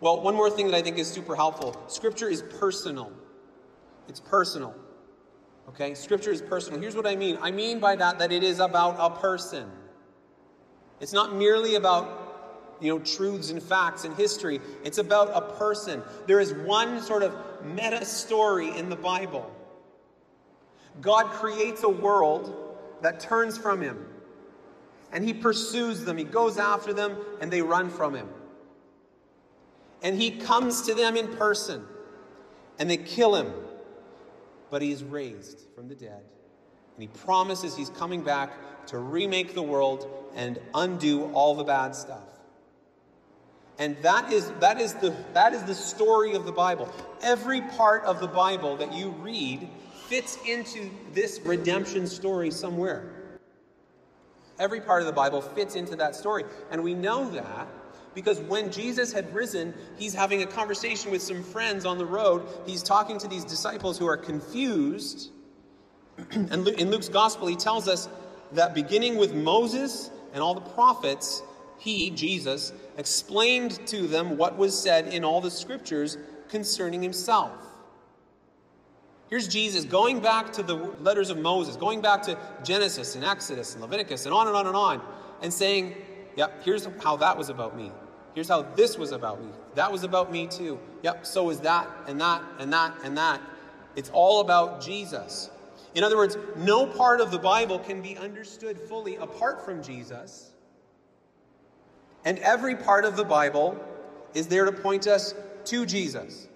Well, 0.00 0.20
one 0.20 0.34
more 0.34 0.50
thing 0.50 0.66
that 0.66 0.76
I 0.76 0.82
think 0.82 0.98
is 0.98 1.10
super 1.10 1.34
helpful 1.34 1.76
Scripture 1.88 2.28
is 2.28 2.42
personal. 2.42 3.12
It's 4.08 4.20
personal. 4.20 4.74
Okay? 5.68 5.94
Scripture 5.94 6.30
is 6.30 6.42
personal. 6.42 6.80
Here's 6.80 6.94
what 6.94 7.06
I 7.06 7.16
mean 7.16 7.38
I 7.40 7.50
mean 7.50 7.80
by 7.80 7.96
that 7.96 8.18
that 8.18 8.32
it 8.32 8.42
is 8.42 8.60
about 8.60 8.96
a 8.98 9.18
person. 9.18 9.70
It's 11.00 11.12
not 11.12 11.34
merely 11.34 11.74
about 11.74 12.76
you 12.80 12.92
know 12.92 12.98
truths 13.00 13.50
and 13.50 13.62
facts 13.62 14.04
and 14.04 14.14
history. 14.16 14.60
It's 14.84 14.98
about 14.98 15.30
a 15.34 15.40
person. 15.56 16.02
There 16.26 16.40
is 16.40 16.52
one 16.52 17.00
sort 17.00 17.22
of 17.22 17.34
meta 17.64 18.04
story 18.04 18.76
in 18.76 18.88
the 18.88 18.96
Bible. 18.96 19.50
God 21.00 21.26
creates 21.32 21.82
a 21.82 21.88
world 21.88 22.76
that 23.02 23.20
turns 23.20 23.58
from 23.58 23.82
him. 23.82 24.06
And 25.12 25.24
he 25.24 25.32
pursues 25.32 26.04
them. 26.04 26.18
He 26.18 26.24
goes 26.24 26.58
after 26.58 26.92
them 26.92 27.16
and 27.40 27.50
they 27.50 27.62
run 27.62 27.90
from 27.90 28.14
him. 28.14 28.28
And 30.02 30.20
he 30.20 30.32
comes 30.32 30.82
to 30.82 30.94
them 30.94 31.16
in 31.16 31.36
person 31.36 31.84
and 32.78 32.90
they 32.90 32.96
kill 32.98 33.34
him 33.34 33.52
but 34.70 34.82
he 34.82 34.92
is 34.92 35.04
raised 35.04 35.62
from 35.74 35.88
the 35.88 35.94
dead. 35.94 36.22
And 36.94 37.02
he 37.02 37.08
promises 37.08 37.76
he's 37.76 37.90
coming 37.90 38.22
back 38.22 38.86
to 38.88 38.98
remake 38.98 39.54
the 39.54 39.62
world 39.62 40.08
and 40.34 40.58
undo 40.74 41.24
all 41.32 41.54
the 41.54 41.64
bad 41.64 41.94
stuff. 41.94 42.28
And 43.78 43.96
that 44.02 44.32
is, 44.32 44.50
that, 44.60 44.80
is 44.80 44.94
the, 44.94 45.14
that 45.34 45.52
is 45.52 45.62
the 45.64 45.74
story 45.74 46.34
of 46.34 46.46
the 46.46 46.52
Bible. 46.52 46.90
Every 47.22 47.60
part 47.60 48.04
of 48.04 48.20
the 48.20 48.26
Bible 48.26 48.76
that 48.78 48.94
you 48.94 49.10
read 49.20 49.68
fits 50.08 50.38
into 50.46 50.90
this 51.12 51.40
redemption 51.44 52.06
story 52.06 52.50
somewhere. 52.50 53.12
Every 54.58 54.80
part 54.80 55.02
of 55.02 55.06
the 55.06 55.12
Bible 55.12 55.40
fits 55.40 55.74
into 55.74 55.96
that 55.96 56.14
story. 56.14 56.44
And 56.70 56.82
we 56.82 56.94
know 56.94 57.28
that 57.30 57.68
because 58.14 58.40
when 58.40 58.72
Jesus 58.72 59.12
had 59.12 59.32
risen, 59.34 59.74
he's 59.96 60.14
having 60.14 60.42
a 60.42 60.46
conversation 60.46 61.10
with 61.10 61.20
some 61.20 61.42
friends 61.42 61.84
on 61.84 61.98
the 61.98 62.06
road. 62.06 62.46
He's 62.64 62.82
talking 62.82 63.18
to 63.18 63.28
these 63.28 63.44
disciples 63.44 63.98
who 63.98 64.06
are 64.06 64.16
confused. 64.16 65.30
and 66.30 66.66
in 66.66 66.90
Luke's 66.90 67.10
gospel, 67.10 67.46
he 67.46 67.56
tells 67.56 67.88
us 67.88 68.08
that 68.52 68.74
beginning 68.74 69.16
with 69.16 69.34
Moses 69.34 70.10
and 70.32 70.42
all 70.42 70.54
the 70.54 70.62
prophets, 70.62 71.42
he, 71.78 72.08
Jesus, 72.10 72.72
explained 72.96 73.86
to 73.88 74.06
them 74.06 74.38
what 74.38 74.56
was 74.56 74.78
said 74.78 75.08
in 75.08 75.22
all 75.22 75.42
the 75.42 75.50
scriptures 75.50 76.16
concerning 76.48 77.02
himself. 77.02 77.52
Here's 79.28 79.48
Jesus 79.48 79.84
going 79.84 80.20
back 80.20 80.52
to 80.52 80.62
the 80.62 80.74
letters 80.74 81.30
of 81.30 81.38
Moses, 81.38 81.76
going 81.76 82.00
back 82.00 82.22
to 82.22 82.38
Genesis 82.62 83.16
and 83.16 83.24
Exodus 83.24 83.72
and 83.72 83.82
Leviticus 83.82 84.24
and 84.24 84.34
on 84.34 84.46
and 84.46 84.56
on 84.56 84.66
and 84.66 84.76
on, 84.76 85.02
and 85.42 85.52
saying, 85.52 85.94
Yeah, 86.36 86.48
here's 86.62 86.86
how 87.02 87.16
that 87.16 87.36
was 87.36 87.48
about 87.48 87.76
me. 87.76 87.90
Here's 88.34 88.48
how 88.48 88.62
this 88.62 88.96
was 88.98 89.12
about 89.12 89.42
me. 89.42 89.50
That 89.74 89.90
was 89.90 90.04
about 90.04 90.30
me 90.30 90.46
too. 90.46 90.78
Yep, 91.02 91.26
so 91.26 91.50
is 91.50 91.60
that 91.60 91.88
and 92.06 92.20
that 92.20 92.42
and 92.58 92.72
that 92.72 92.94
and 93.02 93.16
that. 93.16 93.40
It's 93.96 94.10
all 94.10 94.40
about 94.40 94.80
Jesus. 94.80 95.50
In 95.94 96.04
other 96.04 96.18
words, 96.18 96.36
no 96.56 96.86
part 96.86 97.20
of 97.22 97.30
the 97.30 97.38
Bible 97.38 97.78
can 97.78 98.02
be 98.02 98.16
understood 98.18 98.78
fully 98.78 99.16
apart 99.16 99.64
from 99.64 99.82
Jesus. 99.82 100.52
And 102.26 102.38
every 102.40 102.76
part 102.76 103.06
of 103.06 103.16
the 103.16 103.24
Bible 103.24 103.82
is 104.34 104.46
there 104.46 104.66
to 104.66 104.72
point 104.72 105.06
us 105.06 105.34
to 105.64 105.86
Jesus. 105.86 106.48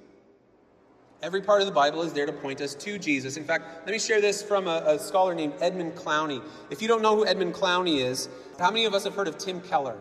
Every 1.23 1.43
part 1.43 1.61
of 1.61 1.67
the 1.67 1.73
Bible 1.73 2.01
is 2.03 2.15
there 2.15 2.25
to 2.25 2.33
point 2.33 2.63
us 2.63 2.75
to 2.77 2.99
Jesus. 2.99 3.37
In 3.37 3.45
fact, 3.45 3.85
let 3.85 3.93
me 3.93 3.99
share 3.99 4.23
this 4.23 4.43
from 4.43 4.67
a, 4.67 4.83
a, 4.87 4.99
scholar 4.99 5.35
named 5.35 5.53
Edmund 5.61 5.95
Clowney. 5.95 6.43
If 6.71 6.81
you 6.81 6.89
don't 6.89 7.03
know 7.03 7.15
who 7.15 7.27
Edmund 7.27 7.53
Clowney 7.53 8.03
is, 8.03 8.31
how 8.59 8.71
many 8.71 8.87
of 8.87 8.95
us 8.95 9.05
have 9.05 9.15
heard 9.15 9.29
of 9.29 9.37
Tim 9.37 9.61
Keller? 9.61 9.99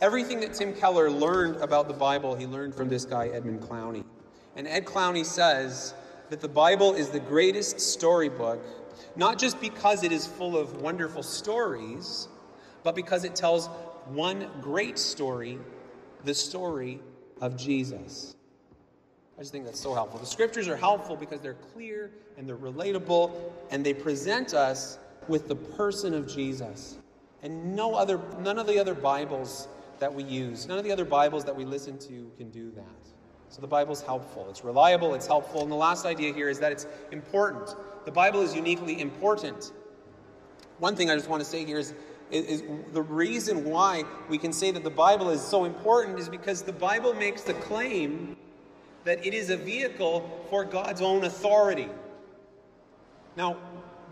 Everything 0.00 0.40
that 0.40 0.54
Tim 0.54 0.74
Keller 0.74 1.10
learned 1.10 1.56
about 1.56 1.88
the 1.88 1.94
Bible, 1.94 2.34
he 2.34 2.46
learned 2.46 2.74
from 2.74 2.88
this 2.88 3.04
guy, 3.04 3.28
Edmund 3.28 3.60
Clowney. 3.60 4.04
And 4.56 4.66
Ed 4.66 4.86
Clowney 4.86 5.26
says 5.26 5.94
that 6.30 6.40
the 6.40 6.48
Bible 6.48 6.94
is 6.94 7.10
the 7.10 7.20
greatest 7.20 7.78
storybook, 7.78 8.60
not 9.14 9.38
just 9.38 9.60
because 9.60 10.04
it 10.04 10.10
is 10.10 10.26
full 10.26 10.56
of 10.56 10.80
wonderful 10.80 11.22
stories, 11.22 12.28
but 12.82 12.94
because 12.94 13.24
it 13.24 13.36
tells 13.36 13.66
one 14.06 14.48
great 14.62 14.98
story, 14.98 15.58
the 16.24 16.34
story 16.34 16.98
of 17.42 17.56
Jesus. 17.56 18.34
I 19.36 19.40
just 19.40 19.52
think 19.52 19.64
that's 19.64 19.80
so 19.80 19.94
helpful. 19.94 20.20
The 20.20 20.26
scriptures 20.26 20.68
are 20.68 20.76
helpful 20.76 21.16
because 21.16 21.40
they're 21.40 21.54
clear 21.54 22.10
and 22.36 22.48
they're 22.48 22.56
relatable 22.56 23.32
and 23.70 23.84
they 23.84 23.94
present 23.94 24.54
us 24.54 24.98
with 25.28 25.48
the 25.48 25.56
person 25.56 26.14
of 26.14 26.28
Jesus. 26.28 26.98
And 27.42 27.74
no 27.74 27.94
other 27.94 28.20
none 28.40 28.58
of 28.58 28.66
the 28.66 28.78
other 28.78 28.94
Bibles 28.94 29.68
that 29.98 30.12
we 30.12 30.22
use. 30.24 30.66
None 30.66 30.78
of 30.78 30.84
the 30.84 30.92
other 30.92 31.04
Bibles 31.04 31.44
that 31.44 31.56
we 31.56 31.64
listen 31.64 31.98
to 31.98 32.30
can 32.36 32.50
do 32.50 32.70
that. 32.72 32.84
So 33.48 33.60
the 33.60 33.66
Bible's 33.66 34.00
helpful. 34.00 34.46
It's 34.48 34.64
reliable, 34.64 35.14
it's 35.14 35.26
helpful. 35.26 35.62
And 35.62 35.70
the 35.70 35.76
last 35.76 36.06
idea 36.06 36.32
here 36.32 36.48
is 36.48 36.58
that 36.60 36.72
it's 36.72 36.86
important. 37.10 37.74
The 38.04 38.10
Bible 38.10 38.40
is 38.40 38.54
uniquely 38.54 39.00
important. 39.00 39.72
One 40.78 40.96
thing 40.96 41.10
I 41.10 41.14
just 41.14 41.28
want 41.28 41.42
to 41.42 41.48
say 41.48 41.64
here 41.64 41.78
is, 41.78 41.92
is, 42.30 42.62
the 42.92 43.02
reason 43.02 43.64
why 43.64 44.04
we 44.28 44.38
can 44.38 44.52
say 44.52 44.70
that 44.70 44.82
the 44.82 44.90
Bible 44.90 45.30
is 45.30 45.42
so 45.42 45.64
important 45.64 46.18
is 46.18 46.28
because 46.28 46.62
the 46.62 46.72
Bible 46.72 47.12
makes 47.12 47.42
the 47.42 47.54
claim 47.54 48.36
that 49.04 49.24
it 49.26 49.34
is 49.34 49.50
a 49.50 49.56
vehicle 49.56 50.46
for 50.50 50.64
God's 50.64 51.00
own 51.00 51.24
authority. 51.24 51.88
Now, 53.36 53.56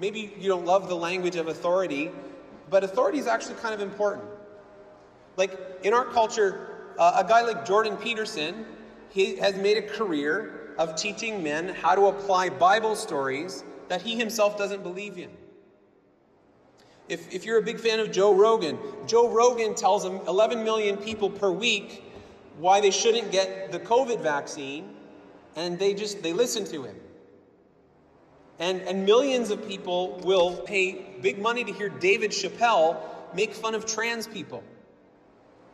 maybe 0.01 0.33
you 0.39 0.49
don't 0.49 0.65
love 0.65 0.89
the 0.89 0.97
language 0.97 1.37
of 1.37 1.49
authority, 1.49 2.11
but 2.69 2.83
authority 2.85 3.19
is 3.19 3.27
actually 3.27 3.57
kind 3.57 3.75
of 3.75 3.81
important. 3.81 4.25
Like 5.37 5.59
in 5.83 5.95
our 5.95 6.05
culture, 6.05 6.93
uh, 6.99 7.23
a 7.25 7.29
guy 7.29 7.43
like 7.43 7.65
Jordan 7.65 7.97
Peterson, 7.97 8.67
he 9.11 9.37
has 9.37 9.57
made 9.57 9.77
a 9.77 9.83
career 9.83 10.75
of 10.79 10.97
teaching 10.97 11.43
men 11.43 11.69
how 11.69 11.95
to 11.95 12.07
apply 12.07 12.49
Bible 12.49 12.97
stories 12.97 13.65
that 13.89 14.03
he 14.03 14.17
himself 14.17 14.57
doesn't 14.57 14.83
believe 14.83 15.19
in. 15.19 15.31
If, 17.09 17.33
if 17.35 17.45
you're 17.45 17.59
a 17.59 17.63
big 17.63 17.81
fan 17.81 17.99
of 17.99 18.13
Joe 18.13 18.33
Rogan, 18.33 18.79
Joe 19.07 19.29
Rogan 19.29 19.75
tells 19.75 20.05
11 20.05 20.63
million 20.63 20.97
people 20.97 21.29
per 21.29 21.51
week 21.51 22.05
why 22.61 22.81
they 22.81 22.91
shouldn't 22.91 23.33
get 23.33 23.73
the 23.73 23.81
COVID 23.81 24.21
vaccine, 24.21 24.95
and 25.57 25.79
they 25.79 25.95
just 25.95 26.23
they 26.23 26.33
listen 26.33 26.65
to 26.67 26.85
him. 26.85 26.97
And, 28.59 28.83
and 28.83 29.07
millions 29.07 29.51
of 29.51 29.67
people 29.67 30.21
will 30.23 30.59
pay 30.59 31.17
big 31.23 31.41
money 31.41 31.65
to 31.65 31.73
hear 31.73 31.89
David 31.89 32.31
Chappelle 32.31 32.99
make 33.35 33.55
fun 33.55 33.75
of 33.75 33.87
trans 33.87 34.27
people. 34.27 34.63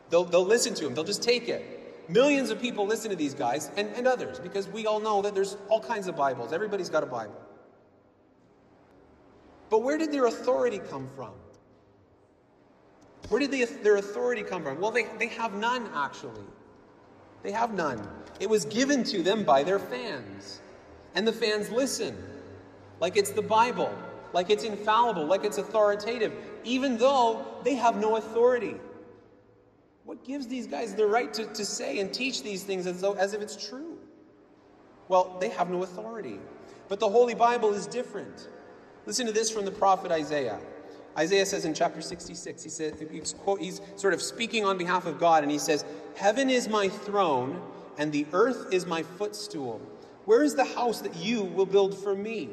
They'll, 0.09 0.23
they'll 0.23 0.45
listen 0.45 0.73
to 0.75 0.87
him, 0.87 0.95
they'll 0.95 1.03
just 1.03 1.21
take 1.21 1.49
it. 1.49 2.09
Millions 2.09 2.49
of 2.49 2.61
people 2.61 2.87
listen 2.87 3.09
to 3.09 3.17
these 3.17 3.33
guys 3.33 3.69
and, 3.75 3.89
and 3.95 4.07
others 4.07 4.39
because 4.39 4.69
we 4.69 4.87
all 4.87 5.01
know 5.01 5.21
that 5.21 5.35
there's 5.35 5.57
all 5.67 5.81
kinds 5.81 6.07
of 6.07 6.15
Bibles. 6.15 6.53
Everybody's 6.53 6.89
got 6.89 7.03
a 7.03 7.07
Bible. 7.07 7.35
But 9.69 9.83
where 9.83 9.97
did 9.97 10.13
their 10.13 10.27
authority 10.27 10.79
come 10.79 11.09
from? 11.13 11.33
Where 13.27 13.41
did 13.41 13.51
they, 13.51 13.65
their 13.65 13.97
authority 13.97 14.43
come 14.43 14.63
from? 14.63 14.79
Well, 14.79 14.91
they, 14.91 15.07
they 15.19 15.27
have 15.27 15.53
none, 15.53 15.89
actually. 15.93 16.45
They 17.43 17.51
have 17.51 17.73
none. 17.73 18.07
It 18.39 18.49
was 18.49 18.65
given 18.65 19.03
to 19.05 19.23
them 19.23 19.43
by 19.43 19.63
their 19.63 19.79
fans. 19.79 20.61
And 21.15 21.27
the 21.27 21.33
fans 21.33 21.69
listen. 21.71 22.15
Like 22.99 23.17
it's 23.17 23.31
the 23.31 23.41
Bible, 23.41 23.93
like 24.33 24.49
it's 24.49 24.63
infallible, 24.63 25.25
like 25.25 25.43
it's 25.43 25.57
authoritative, 25.57 26.33
even 26.63 26.97
though 26.97 27.45
they 27.63 27.75
have 27.75 27.97
no 27.97 28.17
authority. 28.17 28.75
What 30.03 30.23
gives 30.23 30.47
these 30.47 30.67
guys 30.67 30.95
the 30.95 31.05
right 31.05 31.33
to, 31.33 31.45
to 31.45 31.65
say 31.65 31.99
and 31.99 32.13
teach 32.13 32.41
these 32.41 32.63
things 32.63 32.87
as, 32.87 33.01
though, 33.01 33.13
as 33.13 33.33
if 33.33 33.41
it's 33.41 33.67
true? 33.67 33.97
Well, 35.09 35.37
they 35.39 35.49
have 35.49 35.69
no 35.69 35.83
authority. 35.83 36.39
But 36.87 36.99
the 36.99 37.09
Holy 37.09 37.35
Bible 37.35 37.73
is 37.73 37.87
different. 37.87 38.47
Listen 39.05 39.25
to 39.25 39.31
this 39.31 39.49
from 39.49 39.65
the 39.65 39.71
prophet 39.71 40.11
Isaiah. 40.11 40.59
Isaiah 41.17 41.45
says 41.45 41.65
in 41.65 41.73
chapter 41.73 42.01
66, 42.01 42.63
he 42.63 42.69
says, 42.69 42.93
he's, 43.11 43.33
quote, 43.33 43.59
he's 43.59 43.81
sort 43.95 44.13
of 44.13 44.21
speaking 44.21 44.65
on 44.65 44.77
behalf 44.77 45.05
of 45.05 45.19
God, 45.19 45.43
and 45.43 45.51
he 45.51 45.57
says, 45.57 45.83
Heaven 46.15 46.49
is 46.49 46.69
my 46.69 46.89
throne, 46.89 47.61
and 47.97 48.11
the 48.11 48.27
earth 48.33 48.71
is 48.71 48.85
my 48.85 49.01
footstool. 49.01 49.81
Where 50.25 50.43
is 50.43 50.53
the 50.53 50.65
house 50.65 51.01
that 51.01 51.15
you 51.15 51.43
will 51.43 51.65
build 51.65 51.97
for 51.97 52.13
me? 52.13 52.49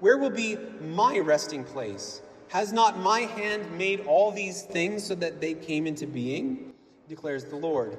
Where 0.00 0.16
will 0.16 0.30
be 0.30 0.56
my 0.80 1.18
resting 1.18 1.64
place? 1.64 2.22
Has 2.48 2.72
not 2.72 2.98
my 2.98 3.20
hand 3.20 3.70
made 3.76 4.06
all 4.06 4.32
these 4.32 4.62
things 4.62 5.04
so 5.04 5.14
that 5.16 5.40
they 5.40 5.54
came 5.54 5.86
into 5.86 6.06
being? 6.06 6.72
declares 7.10 7.44
the 7.44 7.56
Lord. 7.56 7.98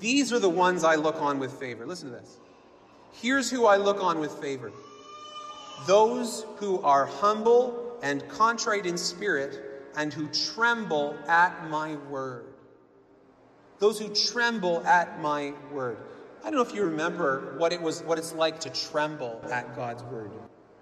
These 0.00 0.32
are 0.32 0.38
the 0.38 0.48
ones 0.48 0.82
I 0.82 0.94
look 0.94 1.20
on 1.20 1.38
with 1.38 1.52
favor. 1.52 1.86
Listen 1.86 2.10
to 2.10 2.16
this. 2.16 2.38
Here's 3.12 3.50
who 3.50 3.66
I 3.66 3.76
look 3.76 4.02
on 4.02 4.18
with 4.18 4.32
favor 4.40 4.72
those 5.86 6.44
who 6.56 6.80
are 6.82 7.06
humble 7.06 7.89
and 8.02 8.26
contrite 8.28 8.86
in 8.86 8.96
spirit 8.96 9.58
and 9.96 10.12
who 10.12 10.28
tremble 10.28 11.16
at 11.28 11.68
my 11.68 11.96
word. 12.08 12.46
Those 13.78 13.98
who 13.98 14.08
tremble 14.14 14.86
at 14.86 15.20
my 15.20 15.52
word. 15.72 15.98
I 16.40 16.44
don't 16.44 16.54
know 16.54 16.62
if 16.62 16.74
you 16.74 16.84
remember 16.84 17.54
what 17.58 17.72
it 17.72 17.80
was 17.80 18.02
what 18.02 18.18
it's 18.18 18.32
like 18.32 18.60
to 18.60 18.70
tremble 18.70 19.42
at 19.50 19.74
God's 19.76 20.02
word. 20.04 20.30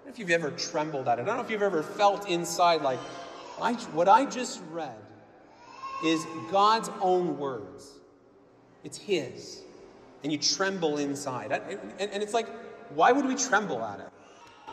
if 0.07 0.17
you've 0.17 0.29
ever 0.31 0.51
trembled 0.51 1.07
at 1.07 1.19
it. 1.19 1.23
I 1.23 1.25
don't 1.25 1.37
know 1.37 1.43
if 1.43 1.51
you've 1.51 1.61
ever 1.61 1.83
felt 1.83 2.29
inside 2.29 2.81
like 2.81 2.99
I, 3.61 3.73
what 3.73 4.07
I 4.07 4.25
just 4.25 4.61
read 4.71 4.95
is 6.03 6.25
God's 6.51 6.89
own 7.01 7.37
words. 7.37 7.91
It's 8.83 8.97
His. 8.97 9.61
And 10.23 10.31
you 10.31 10.37
tremble 10.37 10.97
inside. 10.97 11.51
And, 11.51 12.11
and 12.11 12.23
it's 12.23 12.33
like, 12.33 12.47
why 12.89 13.11
would 13.11 13.25
we 13.25 13.35
tremble 13.35 13.83
at 13.83 13.99
it? 13.99 14.09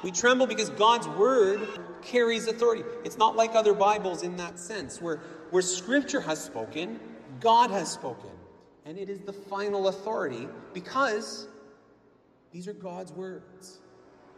We 0.02 0.10
tremble 0.10 0.46
because 0.46 0.70
God's 0.70 1.08
word 1.08 1.60
carries 2.02 2.46
authority. 2.46 2.84
It's 3.04 3.18
not 3.18 3.36
like 3.36 3.54
other 3.54 3.72
Bibles 3.72 4.22
in 4.22 4.36
that 4.36 4.58
sense, 4.58 5.00
where, 5.00 5.16
where 5.50 5.62
Scripture 5.62 6.20
has 6.20 6.42
spoken, 6.42 7.00
God 7.40 7.70
has 7.70 7.90
spoken. 7.90 8.30
And 8.84 8.98
it 8.98 9.10
is 9.10 9.20
the 9.20 9.32
final 9.32 9.88
authority 9.88 10.48
because 10.72 11.48
these 12.52 12.68
are 12.68 12.72
God's 12.72 13.12
words. 13.12 13.80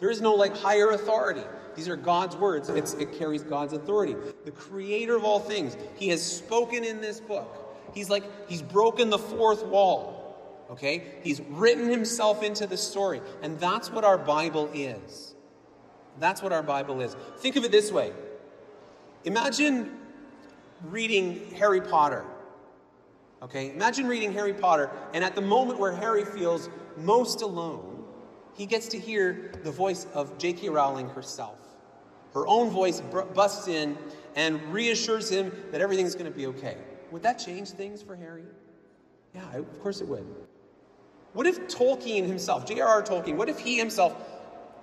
There 0.01 0.11
is 0.11 0.21
no 0.21 0.35
like 0.35 0.57
higher 0.57 0.91
authority. 0.91 1.43
These 1.75 1.89
are 1.89 1.97
God's 1.97 2.37
words. 2.37 2.69
It's, 2.69 2.95
it 2.95 3.19
carries 3.19 3.43
God's 3.43 3.73
authority. 3.73 4.17
The 4.45 4.51
creator 4.51 5.17
of 5.17 5.25
all 5.25 5.41
things, 5.41 5.77
he 5.97 6.09
has 6.09 6.25
spoken 6.25 6.85
in 6.85 7.01
this 7.01 7.21
book. 7.21 7.77
He's 7.95 8.09
like, 8.09 8.25
he's 8.49 8.63
broken 8.63 9.11
the 9.11 9.19
fourth 9.19 9.65
wall. 9.67 10.67
Okay? 10.71 11.05
He's 11.23 11.41
written 11.41 11.89
himself 11.89 12.43
into 12.43 12.67
the 12.67 12.77
story. 12.77 13.21
And 13.43 13.59
that's 13.59 13.91
what 13.91 14.05
our 14.05 14.19
Bible 14.19 14.71
is. 14.73 15.28
That's 16.19 16.43
what 16.43 16.53
our 16.53 16.63
Bible 16.63 17.01
is. 17.01 17.17
Think 17.39 17.57
of 17.57 17.65
it 17.65 17.73
this 17.73 17.93
way 17.93 18.13
Imagine 19.25 19.97
reading 20.85 21.51
Harry 21.57 21.81
Potter. 21.81 22.25
Okay? 23.43 23.71
Imagine 23.71 24.07
reading 24.07 24.33
Harry 24.33 24.55
Potter, 24.55 24.91
and 25.15 25.25
at 25.25 25.35
the 25.35 25.41
moment 25.41 25.79
where 25.79 25.93
Harry 25.93 26.25
feels 26.25 26.69
most 26.97 27.43
alone, 27.43 28.05
he 28.55 28.67
gets 28.67 28.89
to 28.89 28.99
hear 28.99 29.53
the 29.63 29.71
voice 29.71 30.07
of 30.15 30.37
J.K. 30.39 30.69
Rowling 30.69 31.09
herself. 31.09 31.59
Her 32.35 32.47
own 32.47 32.71
voice 32.71 33.01
busts 33.35 33.69
in 33.69 33.97
and 34.35 34.61
reassures 34.73 35.31
him 35.31 35.53
that 35.71 35.81
everything's 35.81 36.15
going 36.15 36.31
to 36.31 36.37
be 36.37 36.47
okay. 36.47 36.77
Would 37.11 37.23
that 37.23 37.39
change 37.39 37.71
things 37.71 38.03
for 38.03 38.17
Harry? 38.17 38.45
Yeah, 39.35 39.57
of 39.57 39.81
course 39.81 40.01
it 40.01 40.09
would. 40.09 40.27
What 41.33 41.47
if 41.47 41.69
Tolkien 41.69 42.27
himself, 42.27 42.67
J.R.R. 42.67 43.03
Tolkien, 43.03 43.37
what 43.37 43.49
if 43.49 43.59
he 43.59 43.79
himself 43.79 44.17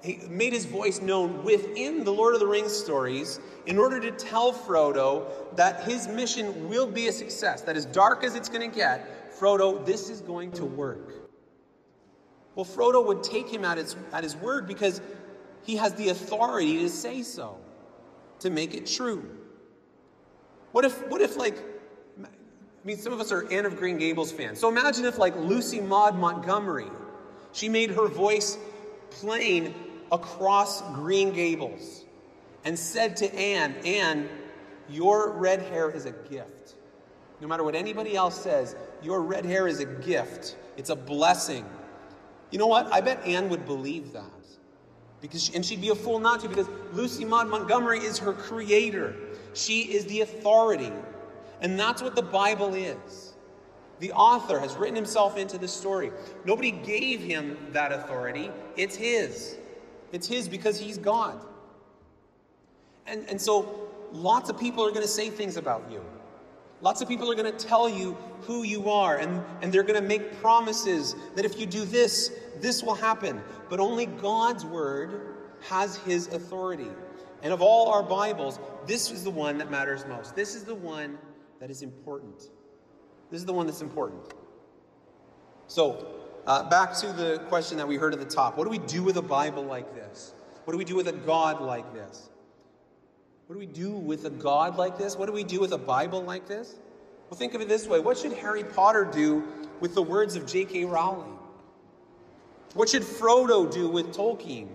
he 0.03 0.19
made 0.29 0.53
his 0.53 0.65
voice 0.65 1.01
known 1.01 1.43
within 1.43 2.03
the 2.03 2.11
Lord 2.11 2.33
of 2.33 2.39
the 2.39 2.47
Rings 2.47 2.75
stories 2.75 3.39
in 3.65 3.77
order 3.77 3.99
to 3.99 4.11
tell 4.11 4.53
Frodo 4.53 5.25
that 5.55 5.83
his 5.83 6.07
mission 6.07 6.69
will 6.69 6.87
be 6.87 7.07
a 7.07 7.11
success, 7.11 7.61
that 7.63 7.75
as 7.75 7.85
dark 7.85 8.23
as 8.23 8.35
it's 8.35 8.49
going 8.49 8.69
to 8.69 8.75
get, 8.75 9.33
Frodo, 9.37 9.85
this 9.85 10.09
is 10.09 10.21
going 10.21 10.51
to 10.53 10.65
work. 10.65 11.13
Well, 12.55 12.65
Frodo 12.65 13.05
would 13.05 13.23
take 13.23 13.49
him 13.49 13.65
at 13.65 13.77
his, 13.77 13.95
at 14.13 14.23
his 14.23 14.35
word 14.35 14.67
because 14.67 15.01
he 15.63 15.75
has 15.75 15.93
the 15.95 16.09
authority 16.09 16.79
to 16.79 16.89
say 16.89 17.21
so, 17.21 17.57
to 18.39 18.49
make 18.49 18.73
it 18.73 18.85
true. 18.85 19.29
What 20.71 20.85
if, 20.85 21.07
what 21.09 21.21
if 21.21 21.35
like, 21.35 21.57
I 22.21 22.27
mean, 22.87 22.97
some 22.97 23.13
of 23.13 23.19
us 23.19 23.31
are 23.31 23.51
Anne 23.51 23.65
of 23.65 23.77
Green 23.77 23.97
Gables 23.97 24.31
fans. 24.31 24.59
So 24.59 24.69
imagine 24.69 25.05
if, 25.05 25.17
like, 25.17 25.35
Lucy 25.35 25.81
Maud 25.81 26.17
Montgomery, 26.17 26.87
she 27.51 27.67
made 27.67 27.89
her 27.89 28.07
voice 28.07 28.57
plain 29.09 29.73
across 30.11 30.81
Green 30.93 31.33
Gables 31.33 32.05
and 32.63 32.77
said 32.77 33.15
to 33.17 33.33
Anne, 33.35 33.75
Anne, 33.85 34.29
your 34.89 35.31
red 35.31 35.61
hair 35.61 35.89
is 35.89 36.05
a 36.05 36.11
gift. 36.11 36.75
No 37.41 37.47
matter 37.47 37.63
what 37.63 37.75
anybody 37.75 38.15
else 38.15 38.39
says, 38.39 38.75
your 39.01 39.21
red 39.21 39.45
hair 39.45 39.67
is 39.67 39.79
a 39.79 39.85
gift. 39.85 40.55
It's 40.77 40.89
a 40.89 40.95
blessing. 40.95 41.65
You 42.51 42.59
know 42.59 42.67
what? 42.67 42.91
I 42.91 43.01
bet 43.01 43.25
Anne 43.25 43.49
would 43.49 43.65
believe 43.65 44.13
that. 44.13 44.23
Because 45.21 45.45
she, 45.45 45.55
and 45.55 45.65
she'd 45.65 45.81
be 45.81 45.89
a 45.89 45.95
fool 45.95 46.19
not 46.19 46.41
to, 46.41 46.49
because 46.49 46.67
Lucy 46.93 47.25
Maud 47.25 47.47
Montgomery 47.47 47.99
is 47.99 48.17
her 48.19 48.33
creator. 48.33 49.15
She 49.53 49.81
is 49.81 50.05
the 50.05 50.21
authority. 50.21 50.91
And 51.61 51.79
that's 51.79 52.01
what 52.01 52.15
the 52.15 52.21
Bible 52.21 52.73
is. 52.73 53.33
The 53.99 54.11
author 54.11 54.59
has 54.59 54.75
written 54.75 54.95
himself 54.95 55.37
into 55.37 55.57
the 55.57 55.67
story. 55.67 56.11
Nobody 56.43 56.71
gave 56.71 57.21
him 57.21 57.57
that 57.71 57.91
authority, 57.91 58.51
it's 58.75 58.95
his. 58.95 59.57
It's 60.11 60.27
his 60.27 60.47
because 60.47 60.79
he's 60.79 60.97
God. 60.97 61.43
And, 63.07 63.27
and 63.29 63.39
so 63.39 63.89
lots 64.11 64.49
of 64.49 64.59
people 64.59 64.85
are 64.85 64.89
going 64.91 65.01
to 65.01 65.07
say 65.07 65.29
things 65.29 65.57
about 65.57 65.91
you. 65.91 66.01
Lots 66.81 67.01
of 67.01 67.07
people 67.07 67.31
are 67.31 67.35
going 67.35 67.51
to 67.51 67.65
tell 67.65 67.87
you 67.87 68.17
who 68.41 68.63
you 68.63 68.89
are, 68.89 69.17
and, 69.17 69.43
and 69.61 69.71
they're 69.71 69.83
going 69.83 70.01
to 70.01 70.07
make 70.07 70.39
promises 70.41 71.15
that 71.35 71.45
if 71.45 71.59
you 71.59 71.65
do 71.65 71.85
this, 71.85 72.31
this 72.59 72.83
will 72.83 72.95
happen. 72.95 73.41
But 73.69 73.79
only 73.79 74.05
God's 74.05 74.65
word 74.65 75.35
has 75.61 75.97
his 75.97 76.27
authority. 76.27 76.89
And 77.41 77.53
of 77.53 77.61
all 77.61 77.89
our 77.89 78.03
Bibles, 78.03 78.59
this 78.85 79.11
is 79.11 79.23
the 79.23 79.31
one 79.31 79.57
that 79.57 79.71
matters 79.71 80.05
most. 80.05 80.35
This 80.35 80.55
is 80.55 80.63
the 80.63 80.75
one 80.75 81.17
that 81.59 81.69
is 81.69 81.81
important. 81.81 82.49
This 83.31 83.39
is 83.39 83.45
the 83.45 83.53
one 83.53 83.65
that's 83.65 83.81
important. 83.81 84.33
So, 85.67 86.24
uh, 86.47 86.69
back 86.69 86.93
to 86.95 87.07
the 87.13 87.39
question 87.47 87.77
that 87.77 87.87
we 87.87 87.95
heard 87.95 88.13
at 88.13 88.19
the 88.19 88.25
top 88.25 88.57
what 88.57 88.63
do 88.65 88.69
we 88.69 88.79
do 88.79 89.03
with 89.03 89.17
a 89.17 89.21
Bible 89.21 89.63
like 89.63 89.93
this? 89.95 90.33
What 90.65 90.71
do 90.71 90.77
we 90.77 90.85
do 90.85 90.95
with 90.95 91.07
a 91.07 91.13
God 91.13 91.61
like 91.61 91.93
this? 91.93 92.29
What 93.47 93.53
do 93.55 93.59
we 93.59 93.65
do 93.67 93.91
with 93.91 94.25
a 94.25 94.29
God 94.29 94.77
like 94.77 94.97
this? 94.97 95.15
What 95.15 95.27
do 95.27 95.31
we 95.31 95.43
do 95.43 95.59
with 95.59 95.71
a 95.71 95.77
Bible 95.77 96.23
like 96.23 96.47
this? 96.47 96.75
Well, 97.29 97.37
think 97.37 97.53
of 97.53 97.61
it 97.61 97.67
this 97.67 97.87
way 97.87 97.99
what 97.99 98.17
should 98.17 98.33
Harry 98.33 98.63
Potter 98.63 99.05
do 99.05 99.43
with 99.79 99.93
the 99.95 100.01
words 100.01 100.35
of 100.35 100.45
J.K. 100.45 100.85
Rowling? 100.85 101.37
What 102.73 102.89
should 102.89 103.03
Frodo 103.03 103.71
do 103.71 103.89
with 103.89 104.15
Tolkien? 104.15 104.67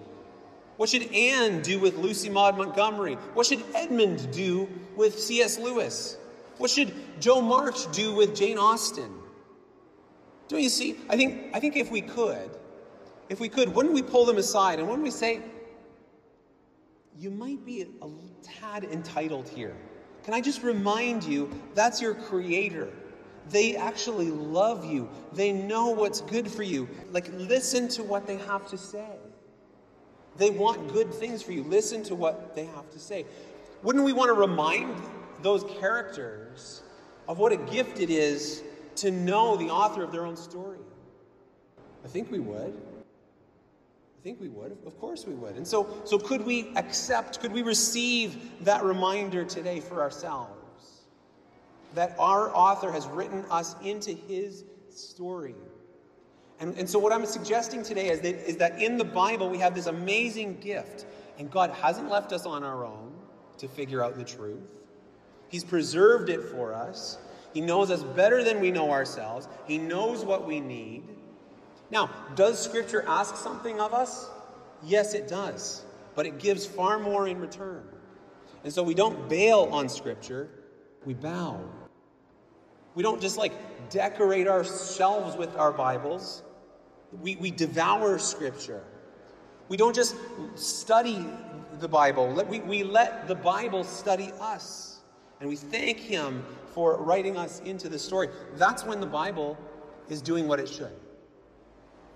What 0.76 0.88
should 0.88 1.12
Anne 1.12 1.61
do 1.61 1.78
with 1.78 1.98
Lucy 1.98 2.30
Maud 2.30 2.56
Montgomery? 2.56 3.14
What 3.35 3.46
should 3.46 3.62
Edmund 3.74 4.33
do 4.33 4.66
with 4.96 5.18
C.S. 5.18 5.59
Lewis? 5.59 6.16
What 6.56 6.70
should 6.70 6.94
Jo 7.20 7.42
March 7.42 7.90
do 7.92 8.14
with 8.14 8.35
Jane 8.35 8.56
Austen? 8.56 9.19
Don't 10.50 10.62
you 10.62 10.68
see? 10.68 10.96
I 11.08 11.16
think, 11.16 11.54
I 11.54 11.60
think 11.60 11.76
if 11.76 11.92
we 11.92 12.00
could, 12.00 12.50
if 13.28 13.38
we 13.38 13.48
could, 13.48 13.72
wouldn't 13.72 13.94
we 13.94 14.02
pull 14.02 14.26
them 14.26 14.36
aside 14.36 14.80
and 14.80 14.88
wouldn't 14.88 15.04
we 15.04 15.12
say, 15.12 15.40
you 17.16 17.30
might 17.30 17.64
be 17.64 17.82
a 17.82 18.08
tad 18.42 18.82
entitled 18.82 19.48
here. 19.48 19.76
Can 20.24 20.34
I 20.34 20.40
just 20.40 20.64
remind 20.64 21.22
you, 21.22 21.48
that's 21.74 22.02
your 22.02 22.14
creator. 22.14 22.88
They 23.48 23.76
actually 23.76 24.32
love 24.32 24.84
you. 24.84 25.08
They 25.32 25.52
know 25.52 25.90
what's 25.90 26.20
good 26.20 26.50
for 26.50 26.64
you. 26.64 26.88
Like, 27.12 27.30
listen 27.34 27.86
to 27.90 28.02
what 28.02 28.26
they 28.26 28.36
have 28.38 28.68
to 28.70 28.78
say. 28.78 29.18
They 30.36 30.50
want 30.50 30.92
good 30.92 31.14
things 31.14 31.42
for 31.42 31.52
you. 31.52 31.62
Listen 31.62 32.02
to 32.04 32.16
what 32.16 32.56
they 32.56 32.64
have 32.64 32.90
to 32.90 32.98
say. 32.98 33.24
Wouldn't 33.84 34.04
we 34.04 34.12
want 34.12 34.30
to 34.30 34.34
remind 34.34 35.00
those 35.42 35.62
characters 35.78 36.82
of 37.28 37.38
what 37.38 37.52
a 37.52 37.56
gift 37.56 38.00
it 38.00 38.10
is 38.10 38.64
to 39.00 39.10
know 39.10 39.56
the 39.56 39.70
author 39.70 40.02
of 40.02 40.12
their 40.12 40.26
own 40.26 40.36
story? 40.36 40.78
I 42.04 42.08
think 42.08 42.30
we 42.30 42.38
would. 42.38 42.74
I 44.20 44.22
think 44.22 44.40
we 44.40 44.48
would. 44.48 44.76
Of 44.86 44.98
course 45.00 45.26
we 45.26 45.34
would. 45.34 45.56
And 45.56 45.66
so, 45.66 45.88
so 46.04 46.18
could 46.18 46.44
we 46.44 46.72
accept, 46.76 47.40
could 47.40 47.52
we 47.52 47.62
receive 47.62 48.64
that 48.64 48.84
reminder 48.84 49.44
today 49.44 49.80
for 49.80 50.00
ourselves? 50.00 51.00
That 51.94 52.14
our 52.18 52.54
author 52.54 52.92
has 52.92 53.06
written 53.06 53.44
us 53.50 53.74
into 53.82 54.12
his 54.12 54.64
story. 54.90 55.54
And, 56.60 56.76
and 56.76 56.88
so, 56.88 56.98
what 56.98 57.12
I'm 57.12 57.24
suggesting 57.24 57.82
today 57.82 58.10
is 58.10 58.20
that, 58.20 58.48
is 58.48 58.56
that 58.58 58.80
in 58.80 58.98
the 58.98 59.04
Bible 59.04 59.48
we 59.48 59.58
have 59.58 59.74
this 59.74 59.86
amazing 59.86 60.60
gift, 60.60 61.06
and 61.38 61.50
God 61.50 61.70
hasn't 61.70 62.10
left 62.10 62.32
us 62.32 62.44
on 62.44 62.62
our 62.62 62.84
own 62.84 63.12
to 63.58 63.66
figure 63.66 64.04
out 64.04 64.16
the 64.16 64.24
truth. 64.24 64.74
He's 65.48 65.64
preserved 65.64 66.28
it 66.28 66.42
for 66.42 66.74
us. 66.74 67.16
He 67.52 67.60
knows 67.60 67.90
us 67.90 68.02
better 68.02 68.44
than 68.44 68.60
we 68.60 68.70
know 68.70 68.90
ourselves. 68.90 69.48
He 69.66 69.78
knows 69.78 70.24
what 70.24 70.46
we 70.46 70.60
need. 70.60 71.02
Now, 71.90 72.10
does 72.36 72.62
Scripture 72.62 73.04
ask 73.06 73.36
something 73.36 73.80
of 73.80 73.92
us? 73.92 74.28
Yes, 74.84 75.14
it 75.14 75.28
does. 75.28 75.82
But 76.14 76.26
it 76.26 76.38
gives 76.38 76.66
far 76.66 76.98
more 76.98 77.26
in 77.26 77.40
return. 77.40 77.82
And 78.62 78.72
so 78.72 78.82
we 78.82 78.94
don't 78.94 79.28
bail 79.28 79.68
on 79.72 79.88
Scripture, 79.88 80.48
we 81.04 81.14
bow. 81.14 81.60
We 82.94 83.02
don't 83.02 83.20
just 83.20 83.38
like 83.38 83.52
decorate 83.90 84.46
our 84.46 84.64
shelves 84.64 85.36
with 85.36 85.56
our 85.56 85.72
Bibles, 85.72 86.42
we, 87.20 87.36
we 87.36 87.50
devour 87.50 88.18
Scripture. 88.18 88.84
We 89.68 89.76
don't 89.76 89.94
just 89.94 90.16
study 90.56 91.26
the 91.78 91.88
Bible. 91.88 92.32
We, 92.48 92.60
we 92.60 92.82
let 92.82 93.28
the 93.28 93.34
Bible 93.34 93.84
study 93.84 94.32
us. 94.40 94.99
And 95.40 95.48
we 95.48 95.57
thank 95.57 95.98
Him 95.98 96.44
for 96.74 96.96
writing 97.03 97.37
us 97.37 97.61
into 97.61 97.88
the 97.88 97.98
story. 97.98 98.29
That's 98.55 98.85
when 98.85 99.00
the 99.00 99.07
Bible 99.07 99.59
is 100.09 100.22
doing 100.22 100.46
what 100.46 100.61
it 100.61 100.68
should. 100.68 100.92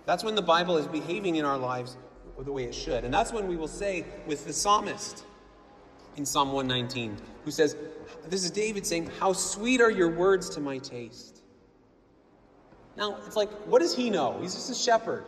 That's 0.06 0.22
when 0.22 0.34
the 0.34 0.42
Bible 0.42 0.76
is 0.76 0.86
behaving 0.86 1.36
in 1.36 1.44
our 1.44 1.58
lives 1.58 1.96
the 2.38 2.52
way 2.52 2.64
it 2.64 2.74
should. 2.74 3.04
And 3.04 3.14
that's 3.14 3.32
when 3.32 3.48
we 3.48 3.56
will 3.56 3.68
say 3.68 4.04
with 4.26 4.44
the 4.44 4.52
psalmist 4.52 5.24
in 6.16 6.26
Psalm 6.26 6.52
119, 6.52 7.16
who 7.44 7.50
says, 7.50 7.76
This 8.28 8.44
is 8.44 8.50
David 8.50 8.84
saying, 8.86 9.10
How 9.18 9.32
sweet 9.32 9.80
are 9.80 9.90
your 9.90 10.10
words 10.10 10.50
to 10.50 10.60
my 10.60 10.78
taste. 10.78 11.42
Now, 12.96 13.18
it's 13.26 13.36
like, 13.36 13.50
what 13.66 13.80
does 13.80 13.94
he 13.94 14.08
know? 14.10 14.38
He's 14.40 14.54
just 14.54 14.70
a 14.70 14.74
shepherd. 14.74 15.24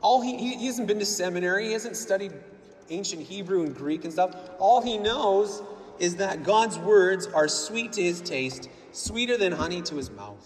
All 0.00 0.20
he, 0.20 0.36
he, 0.36 0.56
he 0.56 0.66
hasn't 0.66 0.88
been 0.88 0.98
to 0.98 1.04
seminary, 1.04 1.66
he 1.66 1.72
hasn't 1.72 1.96
studied 1.96 2.32
ancient 2.88 3.22
Hebrew 3.22 3.62
and 3.62 3.74
Greek 3.74 4.04
and 4.04 4.12
stuff. 4.12 4.34
All 4.58 4.82
he 4.82 4.98
knows 4.98 5.62
is 6.00 6.16
that 6.16 6.42
God's 6.42 6.78
words 6.78 7.26
are 7.28 7.46
sweet 7.46 7.92
to 7.92 8.02
his 8.02 8.20
taste, 8.20 8.68
sweeter 8.90 9.36
than 9.36 9.52
honey 9.52 9.82
to 9.82 9.94
his 9.94 10.10
mouth. 10.10 10.44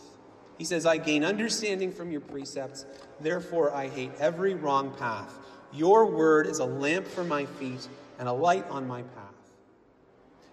He 0.58 0.64
says, 0.64 0.84
I 0.84 0.98
gain 0.98 1.24
understanding 1.24 1.90
from 1.90 2.10
your 2.10 2.20
precepts, 2.20 2.84
therefore 3.20 3.72
I 3.72 3.88
hate 3.88 4.10
every 4.18 4.54
wrong 4.54 4.92
path. 4.94 5.32
Your 5.72 6.06
word 6.06 6.46
is 6.46 6.58
a 6.58 6.64
lamp 6.64 7.06
for 7.06 7.24
my 7.24 7.46
feet 7.46 7.88
and 8.18 8.28
a 8.28 8.32
light 8.32 8.68
on 8.68 8.86
my 8.86 9.02
path. 9.02 9.24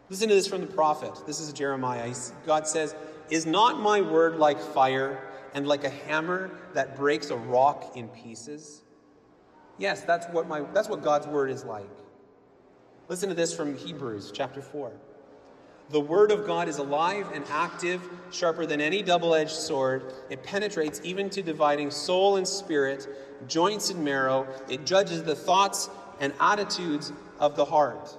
Listen 0.09 0.29
to 0.29 0.35
this 0.35 0.47
from 0.47 0.61
the 0.61 0.67
prophet. 0.67 1.13
This 1.25 1.39
is 1.39 1.51
Jeremiah. 1.53 2.13
God 2.45 2.67
says, 2.67 2.95
Is 3.29 3.45
not 3.45 3.79
my 3.79 4.01
word 4.01 4.37
like 4.37 4.59
fire 4.59 5.27
and 5.53 5.67
like 5.67 5.83
a 5.83 5.89
hammer 5.89 6.51
that 6.73 6.95
breaks 6.95 7.29
a 7.29 7.37
rock 7.37 7.95
in 7.95 8.07
pieces? 8.09 8.81
Yes, 9.77 10.01
that's 10.01 10.27
what, 10.27 10.47
my, 10.47 10.61
that's 10.73 10.89
what 10.89 11.01
God's 11.01 11.27
word 11.27 11.49
is 11.49 11.63
like. 11.63 11.89
Listen 13.11 13.27
to 13.27 13.35
this 13.35 13.53
from 13.53 13.75
Hebrews 13.75 14.31
chapter 14.33 14.61
4. 14.61 14.89
The 15.89 15.99
word 15.99 16.31
of 16.31 16.47
God 16.47 16.69
is 16.69 16.77
alive 16.77 17.29
and 17.33 17.43
active, 17.49 18.01
sharper 18.31 18.65
than 18.65 18.79
any 18.79 19.03
double 19.03 19.35
edged 19.35 19.51
sword. 19.51 20.13
It 20.29 20.43
penetrates 20.43 21.01
even 21.03 21.29
to 21.31 21.41
dividing 21.41 21.91
soul 21.91 22.37
and 22.37 22.47
spirit, 22.47 23.09
joints 23.49 23.89
and 23.89 24.01
marrow. 24.01 24.47
It 24.69 24.85
judges 24.85 25.23
the 25.23 25.35
thoughts 25.35 25.89
and 26.21 26.31
attitudes 26.39 27.11
of 27.37 27.57
the 27.57 27.65
heart. 27.65 28.17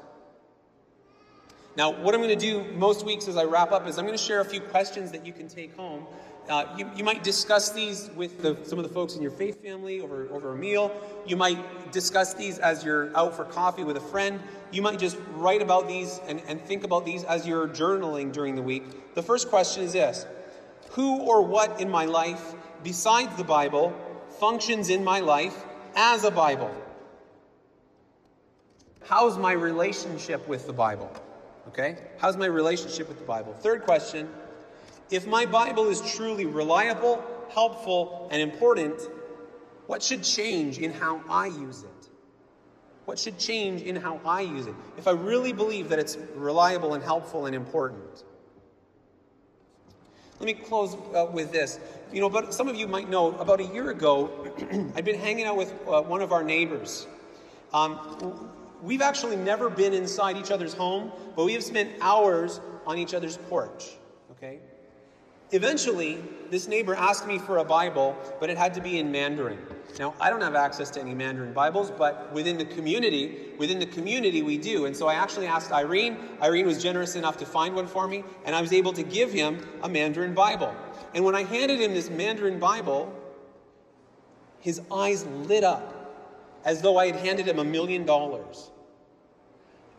Now, 1.75 1.91
what 1.91 2.15
I'm 2.15 2.21
going 2.21 2.39
to 2.39 2.47
do 2.47 2.71
most 2.75 3.07
weeks 3.07 3.29
as 3.29 3.39
I 3.39 3.45
wrap 3.45 3.73
up 3.73 3.89
is 3.89 3.97
I'm 3.97 4.05
going 4.05 4.19
to 4.19 4.23
share 4.23 4.41
a 4.41 4.45
few 4.45 4.61
questions 4.61 5.11
that 5.13 5.25
you 5.25 5.33
can 5.33 5.49
take 5.49 5.75
home 5.75 6.07
uh, 6.49 6.67
you, 6.77 6.91
you 6.97 7.05
might 7.05 7.23
discuss 7.23 7.71
these 7.71 8.11
with 8.17 8.43
the, 8.43 8.57
some 8.65 8.79
of 8.79 8.87
the 8.87 8.93
folks 8.93 9.15
in 9.15 9.23
your 9.23 9.31
faith 9.31 9.63
family 9.63 10.01
over, 10.01 10.29
over 10.33 10.53
a 10.53 10.57
meal. 10.57 10.91
You 11.25 11.37
might 11.37 11.93
discuss 11.93 12.35
these 12.35 12.59
as 12.59 12.85
you're 12.85 13.17
out 13.17 13.37
for 13.37 13.45
coffee 13.45 13.85
with 13.85 13.97
a 13.97 14.01
friend. 14.01 14.41
You 14.73 14.81
might 14.81 14.99
just 14.99 15.19
write 15.35 15.61
about 15.61 15.87
these 15.87 16.19
and, 16.27 16.41
and 16.49 16.61
think 16.61 16.83
about 16.83 17.05
these 17.05 17.25
as 17.25 17.47
you're 17.47 17.69
journaling 17.69 18.33
during 18.33 18.55
the 18.55 18.63
week. 18.63 19.15
The 19.15 19.23
first 19.23 19.51
question 19.51 19.83
is 19.83 19.93
this 19.93 20.27
Who 20.93 21.19
or 21.19 21.43
what 21.43 21.81
in 21.81 21.91
my 21.91 22.07
life, 22.07 22.55
besides 22.83 23.37
the 23.37 23.45
Bible, 23.45 23.95
functions 24.41 24.89
in 24.89 25.05
my 25.05 25.21
life 25.21 25.65
as 25.95 26.25
a 26.25 26.31
Bible? 26.31 26.75
How's 29.05 29.37
my 29.37 29.53
relationship 29.53 30.49
with 30.49 30.67
the 30.67 30.73
Bible? 30.73 31.13
Okay? 31.69 31.99
How's 32.19 32.39
my 32.39 32.47
relationship 32.47 33.09
with 33.09 33.19
the 33.19 33.27
Bible? 33.27 33.53
Third 33.53 33.85
question 33.85 34.29
if 35.11 35.27
my 35.27 35.45
Bible 35.45 35.89
is 35.91 36.01
truly 36.15 36.47
reliable, 36.47 37.23
helpful, 37.51 38.29
and 38.33 38.41
important, 38.41 38.99
what 39.87 40.03
should 40.03 40.23
change 40.23 40.79
in 40.79 40.91
how 40.91 41.21
I 41.29 41.49
use 41.49 41.83
it? 41.83 41.92
What 43.05 43.19
should 43.19 43.39
change 43.39 43.83
in 43.83 43.97
how 43.97 44.21
I 44.25 44.43
use 44.43 44.67
it? 44.67 44.75
If 44.97 45.09
I 45.09 45.13
really 45.13 45.53
believe 45.53 45.89
that 45.89 45.99
it's 45.99 46.17
reliable 46.35 46.95
and 46.95 47.03
helpful 47.03 47.47
and 47.47 47.55
important. 47.55 48.25
Let 50.39 50.47
me 50.47 50.55
close 50.55 50.97
uh, 51.15 51.27
with 51.33 51.53
this. 51.53 51.79
You 52.13 52.21
know, 52.21 52.29
but 52.29 52.53
some 52.53 52.69
of 52.69 52.77
you 52.77 52.89
might 52.89 53.09
know 53.09 53.33
about 53.39 53.61
a 53.61 53.65
year 53.65 53.91
ago, 53.91 54.31
I'd 54.97 55.05
been 55.05 55.19
hanging 55.19 55.45
out 55.45 55.57
with 55.57 55.73
uh, 55.87 56.03
one 56.03 56.21
of 56.21 56.33
our 56.33 56.43
neighbors. 56.43 57.07
Um, 57.73 58.51
we've 58.83 59.03
actually 59.03 59.37
never 59.37 59.71
been 59.71 59.95
inside 59.95 60.37
each 60.37 60.51
other's 60.51 60.75
home, 60.75 61.13
but 61.37 61.45
we 61.45 61.53
have 61.55 61.63
spent 61.63 61.91
hours 62.01 62.61
on 62.87 62.99
each 62.99 63.15
other's 63.15 63.37
porch. 63.37 63.91
Okay? 64.33 64.59
Eventually, 65.55 66.25
this 66.51 66.67
neighbor 66.67 66.95
asked 66.95 67.27
me 67.27 67.39
for 67.39 67.59
a 67.59 67.65
Bible, 67.65 68.17
but 68.41 68.49
it 68.49 68.57
had 68.57 68.73
to 68.75 68.81
be 68.81 68.99
in 68.99 69.13
Mandarin. 69.13 69.59
Now, 69.99 70.15
I 70.19 70.31
don't 70.31 70.41
have 70.41 70.55
access 70.55 70.89
to 70.93 71.01
any 71.01 71.15
Mandarin 71.15 71.53
Bibles, 71.53 71.91
but 71.91 72.33
within 72.33 72.57
the 72.57 72.65
community, 72.65 73.51
within 73.59 73.79
the 73.79 73.87
community 73.87 74.41
we 74.41 74.57
do. 74.57 74.87
And 74.87 74.97
so 74.97 75.09
I 75.09 75.15
actually 75.15 75.47
asked 75.47 75.71
Irene. 75.71 76.17
Irene 76.43 76.67
was 76.67 76.83
generous 76.83 77.17
enough 77.17 77.37
to 77.39 77.47
find 77.47 77.75
one 77.75 77.87
for 77.87 78.09
me, 78.09 78.25
and 78.47 78.57
I 78.57 78.63
was 78.63 78.73
able 78.73 78.95
to 78.95 79.03
give 79.03 79.31
him 79.31 79.61
a 79.83 79.89
Mandarin 79.91 80.33
Bible. 80.33 80.75
And 81.15 81.23
when 81.23 81.35
I 81.35 81.45
handed 81.45 81.81
him 81.81 81.93
this 81.93 82.09
Mandarin 82.09 82.59
Bible, 82.59 83.15
his 84.61 84.81
eyes 84.91 85.27
lit 85.27 85.65
up 85.65 86.15
as 86.65 86.81
though 86.81 86.97
I 86.97 87.07
had 87.07 87.17
handed 87.17 87.47
him 87.47 87.59
a 87.59 87.65
million 87.65 88.07
dollars. 88.07 88.71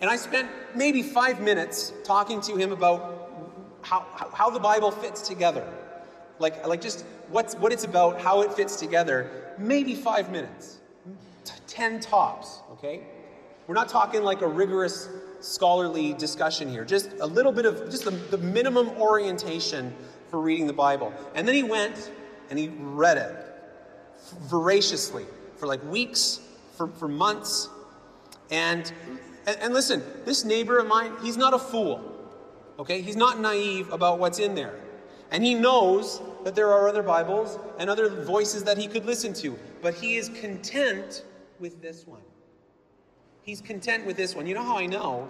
And 0.01 0.09
I 0.09 0.15
spent 0.15 0.49
maybe 0.75 1.03
five 1.03 1.39
minutes 1.39 1.93
talking 2.03 2.41
to 2.41 2.55
him 2.55 2.71
about 2.71 3.22
how, 3.83 4.05
how 4.33 4.49
the 4.49 4.59
Bible 4.59 4.91
fits 4.91 5.27
together. 5.27 5.67
Like, 6.39 6.65
like 6.65 6.81
just 6.81 7.05
what's, 7.29 7.55
what 7.55 7.71
it's 7.71 7.83
about, 7.83 8.19
how 8.19 8.41
it 8.41 8.51
fits 8.53 8.75
together. 8.77 9.29
Maybe 9.57 9.93
five 9.93 10.31
minutes, 10.31 10.79
t- 11.45 11.53
ten 11.67 11.99
tops, 11.99 12.61
okay? 12.71 13.03
We're 13.67 13.75
not 13.75 13.87
talking 13.87 14.23
like 14.23 14.41
a 14.41 14.47
rigorous 14.47 15.07
scholarly 15.39 16.13
discussion 16.13 16.69
here, 16.69 16.85
just 16.85 17.11
a 17.19 17.27
little 17.27 17.51
bit 17.51 17.65
of 17.65 17.89
just 17.89 18.05
the, 18.05 18.11
the 18.11 18.37
minimum 18.37 18.89
orientation 18.97 19.93
for 20.29 20.41
reading 20.41 20.67
the 20.67 20.73
Bible. 20.73 21.13
And 21.35 21.47
then 21.47 21.55
he 21.55 21.63
went 21.63 22.11
and 22.49 22.57
he 22.57 22.69
read 22.69 23.17
it 23.17 23.35
voraciously 24.43 25.25
for 25.57 25.67
like 25.67 25.83
weeks, 25.85 26.39
for, 26.75 26.87
for 26.87 27.07
months. 27.07 27.69
And, 28.49 28.91
and, 29.45 29.57
and 29.59 29.73
listen, 29.73 30.03
this 30.25 30.43
neighbor 30.43 30.79
of 30.79 30.87
mine, 30.87 31.13
he's 31.21 31.37
not 31.37 31.53
a 31.53 31.59
fool. 31.59 32.12
Okay? 32.79 33.01
He's 33.01 33.15
not 33.15 33.39
naive 33.39 33.91
about 33.91 34.19
what's 34.19 34.39
in 34.39 34.55
there. 34.55 34.79
And 35.31 35.43
he 35.43 35.55
knows 35.55 36.21
that 36.43 36.55
there 36.55 36.71
are 36.71 36.87
other 36.87 37.01
Bibles 37.01 37.57
and 37.79 37.89
other 37.89 38.09
voices 38.09 38.63
that 38.65 38.77
he 38.77 38.87
could 38.87 39.05
listen 39.05 39.33
to, 39.35 39.57
but 39.81 39.95
he 39.95 40.15
is 40.15 40.29
content 40.29 41.23
with 41.59 41.81
this 41.81 42.05
one. 42.05 42.21
He's 43.41 43.59
content 43.59 44.05
with 44.05 44.15
this 44.15 44.35
one. 44.35 44.45
You 44.45 44.53
know 44.53 44.63
how 44.63 44.77
I 44.77 44.85
know? 44.85 45.29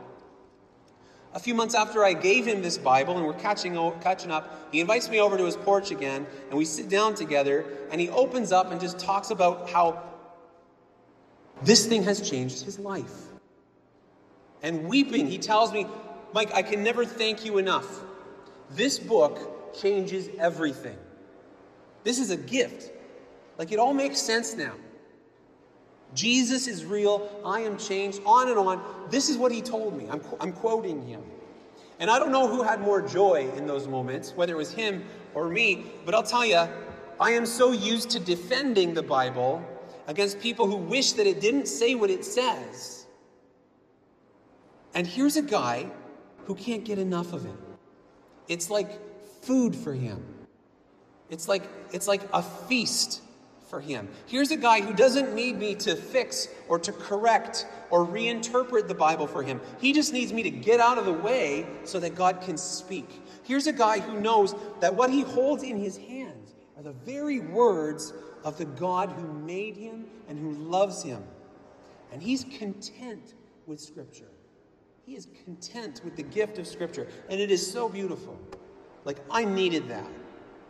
A 1.34 1.40
few 1.40 1.56
months 1.56 1.74
after 1.74 2.04
I 2.04 2.14
gave 2.14 2.46
him 2.46 2.62
this 2.62 2.78
Bible 2.78 3.18
and 3.18 3.26
we're 3.26 3.34
catching, 3.34 3.74
catching 4.02 4.30
up, 4.30 4.70
he 4.72 4.80
invites 4.80 5.10
me 5.10 5.20
over 5.20 5.36
to 5.36 5.46
his 5.46 5.56
porch 5.56 5.90
again 5.90 6.28
and 6.50 6.58
we 6.58 6.66
sit 6.66 6.90
down 6.90 7.16
together 7.16 7.66
and 7.90 8.00
he 8.00 8.10
opens 8.10 8.52
up 8.52 8.72
and 8.72 8.80
just 8.80 9.00
talks 9.00 9.32
about 9.32 9.70
how 9.70 10.04
this 11.64 11.88
thing 11.88 12.04
has 12.04 12.30
changed 12.30 12.64
his 12.64 12.78
life. 12.78 13.14
And 14.62 14.88
weeping, 14.88 15.28
he 15.28 15.38
tells 15.38 15.74
me, 15.74 15.88
Mike, 16.34 16.54
I 16.54 16.62
can 16.62 16.84
never 16.84 17.06
thank 17.06 17.46
you 17.46 17.58
enough. 17.58 18.02
This 18.72 18.98
book 18.98 19.74
changes 19.80 20.30
everything. 20.40 20.98
This 22.04 22.20
is 22.20 22.32
a 22.32 22.38
gift. 22.38 22.92
Like 23.58 23.72
it 23.72 23.80
all 23.80 23.94
makes 23.94 24.20
sense 24.20 24.56
now. 24.56 24.74
Jesus 26.14 26.68
is 26.68 26.86
real. 26.86 27.42
I 27.46 27.62
am 27.62 27.78
changed. 27.78 28.22
On 28.26 28.50
and 28.50 28.58
on. 28.58 28.82
This 29.10 29.30
is 29.30 29.38
what 29.38 29.52
he 29.52 29.62
told 29.62 29.98
me. 29.98 30.08
I'm, 30.10 30.22
I'm 30.40 30.54
quoting 30.54 31.06
him. 31.06 31.22
And 32.00 32.10
I 32.10 32.20
don't 32.20 32.32
know 32.32 32.48
who 32.48 32.64
had 32.64 32.82
more 32.82 33.02
joy 33.02 33.50
in 33.56 33.66
those 33.66 33.88
moments, 33.88 34.34
whether 34.36 34.54
it 34.54 34.58
was 34.58 34.74
him 34.74 35.06
or 35.34 35.48
me, 35.48 35.86
but 36.06 36.14
I'll 36.14 36.24
tell 36.24 36.46
you, 36.46 36.68
I 37.20 37.32
am 37.32 37.46
so 37.46 37.72
used 37.72 38.10
to 38.12 38.20
defending 38.20 38.94
the 38.94 39.04
Bible 39.04 39.64
against 40.08 40.40
people 40.40 40.68
who 40.68 40.76
wish 40.76 41.14
that 41.14 41.28
it 41.28 41.40
didn't 41.40 41.68
say 41.68 41.96
what 41.96 42.10
it 42.10 42.26
says. 42.26 43.06
And 44.96 45.08
here's 45.08 45.38
a 45.38 45.42
guy 45.42 45.90
who 46.46 46.56
can't 46.56 46.84
get 46.84 47.00
enough 47.00 47.34
of 47.34 47.46
it. 47.46 47.56
It's 48.48 48.70
like 48.70 48.90
food 49.42 49.76
for 49.76 49.94
him. 49.94 50.24
It's 51.30 51.48
like 51.48 51.64
it's 51.92 52.08
like 52.08 52.22
a 52.34 52.42
feast 52.42 53.22
for 53.70 53.82
him. 53.82 54.08
Here's 54.28 54.52
a 54.52 54.58
guy 54.58 54.82
who 54.82 54.94
doesn't 54.94 55.34
need 55.34 55.58
me 55.58 55.74
to 55.76 55.96
fix 55.96 56.48
or 56.68 56.78
to 56.78 56.92
correct 56.92 57.66
or 57.90 58.06
reinterpret 58.06 58.88
the 58.88 58.94
Bible 58.94 59.26
for 59.26 59.42
him. 59.42 59.60
He 59.82 59.94
just 59.94 60.14
needs 60.14 60.32
me 60.32 60.44
to 60.44 60.52
get 60.52 60.80
out 60.80 61.00
of 61.00 61.06
the 61.06 61.14
way 61.14 61.66
so 61.84 62.00
that 62.00 62.14
God 62.14 62.42
can 62.42 62.56
speak. 62.56 63.10
Here's 63.44 63.66
a 63.66 63.74
guy 63.74 64.00
who 64.00 64.22
knows 64.22 64.54
that 64.80 64.94
what 64.94 65.10
he 65.10 65.22
holds 65.22 65.64
in 65.64 65.78
his 65.78 65.98
hands 65.98 66.54
are 66.78 66.84
the 66.84 66.92
very 66.92 67.40
words 67.40 68.14
of 68.44 68.58
the 68.58 68.66
God 68.66 69.10
who 69.12 69.34
made 69.34 69.76
him 69.76 70.06
and 70.28 70.38
who 70.38 70.52
loves 70.52 71.02
him. 71.02 71.24
And 72.12 72.22
he's 72.22 72.44
content 72.44 73.34
with 73.66 73.80
Scripture. 73.80 74.33
He 75.06 75.16
is 75.16 75.28
content 75.44 76.00
with 76.06 76.16
the 76.16 76.24
gift 76.24 76.58
of 76.60 76.66
Scripture. 76.66 77.08
And 77.30 77.40
it 77.40 77.52
is 77.52 77.70
so 77.70 77.90
beautiful. 77.90 78.40
Like, 79.04 79.18
I 79.30 79.44
needed 79.44 79.90
that. 79.90 80.08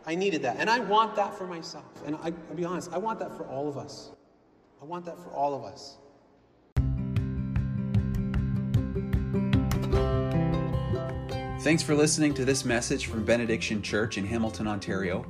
I 0.06 0.16
needed 0.16 0.42
that. 0.42 0.56
And 0.58 0.68
I 0.68 0.80
want 0.80 1.14
that 1.14 1.38
for 1.38 1.46
myself. 1.46 2.02
And 2.04 2.16
I, 2.16 2.30
will 2.48 2.56
be 2.56 2.64
honest, 2.64 2.92
I 2.92 2.98
want 2.98 3.20
that 3.20 3.36
for 3.36 3.44
all 3.46 3.68
of 3.68 3.78
us. 3.78 4.10
I 4.82 4.84
want 4.84 5.04
that 5.04 5.18
for 5.18 5.30
all 5.30 5.54
of 5.54 5.62
us. 5.64 5.98
Thanks 11.62 11.82
for 11.82 11.94
listening 11.94 12.34
to 12.34 12.44
this 12.44 12.64
message 12.64 13.06
from 13.06 13.24
Benediction 13.24 13.82
Church 13.82 14.18
in 14.18 14.26
Hamilton, 14.26 14.66
Ontario. 14.66 15.24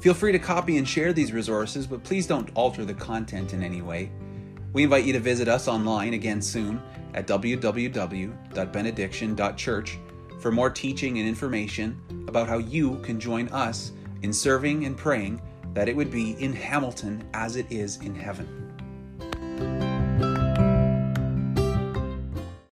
Feel 0.00 0.12
free 0.12 0.32
to 0.32 0.40
copy 0.40 0.76
and 0.76 0.86
share 0.86 1.12
these 1.12 1.32
resources, 1.32 1.86
but 1.86 2.02
please 2.02 2.26
don't 2.26 2.50
alter 2.54 2.84
the 2.84 2.92
content 2.92 3.54
in 3.54 3.62
any 3.62 3.80
way. 3.80 4.10
We 4.74 4.82
invite 4.82 5.04
you 5.04 5.12
to 5.12 5.20
visit 5.20 5.46
us 5.46 5.68
online 5.68 6.14
again 6.14 6.42
soon 6.42 6.82
at 7.14 7.28
www.benediction.church 7.28 9.98
for 10.40 10.50
more 10.50 10.68
teaching 10.68 11.20
and 11.20 11.28
information 11.28 12.00
about 12.26 12.48
how 12.48 12.58
you 12.58 12.96
can 12.96 13.20
join 13.20 13.46
us 13.50 13.92
in 14.22 14.32
serving 14.32 14.84
and 14.84 14.96
praying 14.96 15.40
that 15.74 15.88
it 15.88 15.94
would 15.94 16.10
be 16.10 16.32
in 16.42 16.52
Hamilton 16.52 17.22
as 17.34 17.54
it 17.54 17.70
is 17.70 17.98
in 17.98 18.16
heaven. 18.16 18.63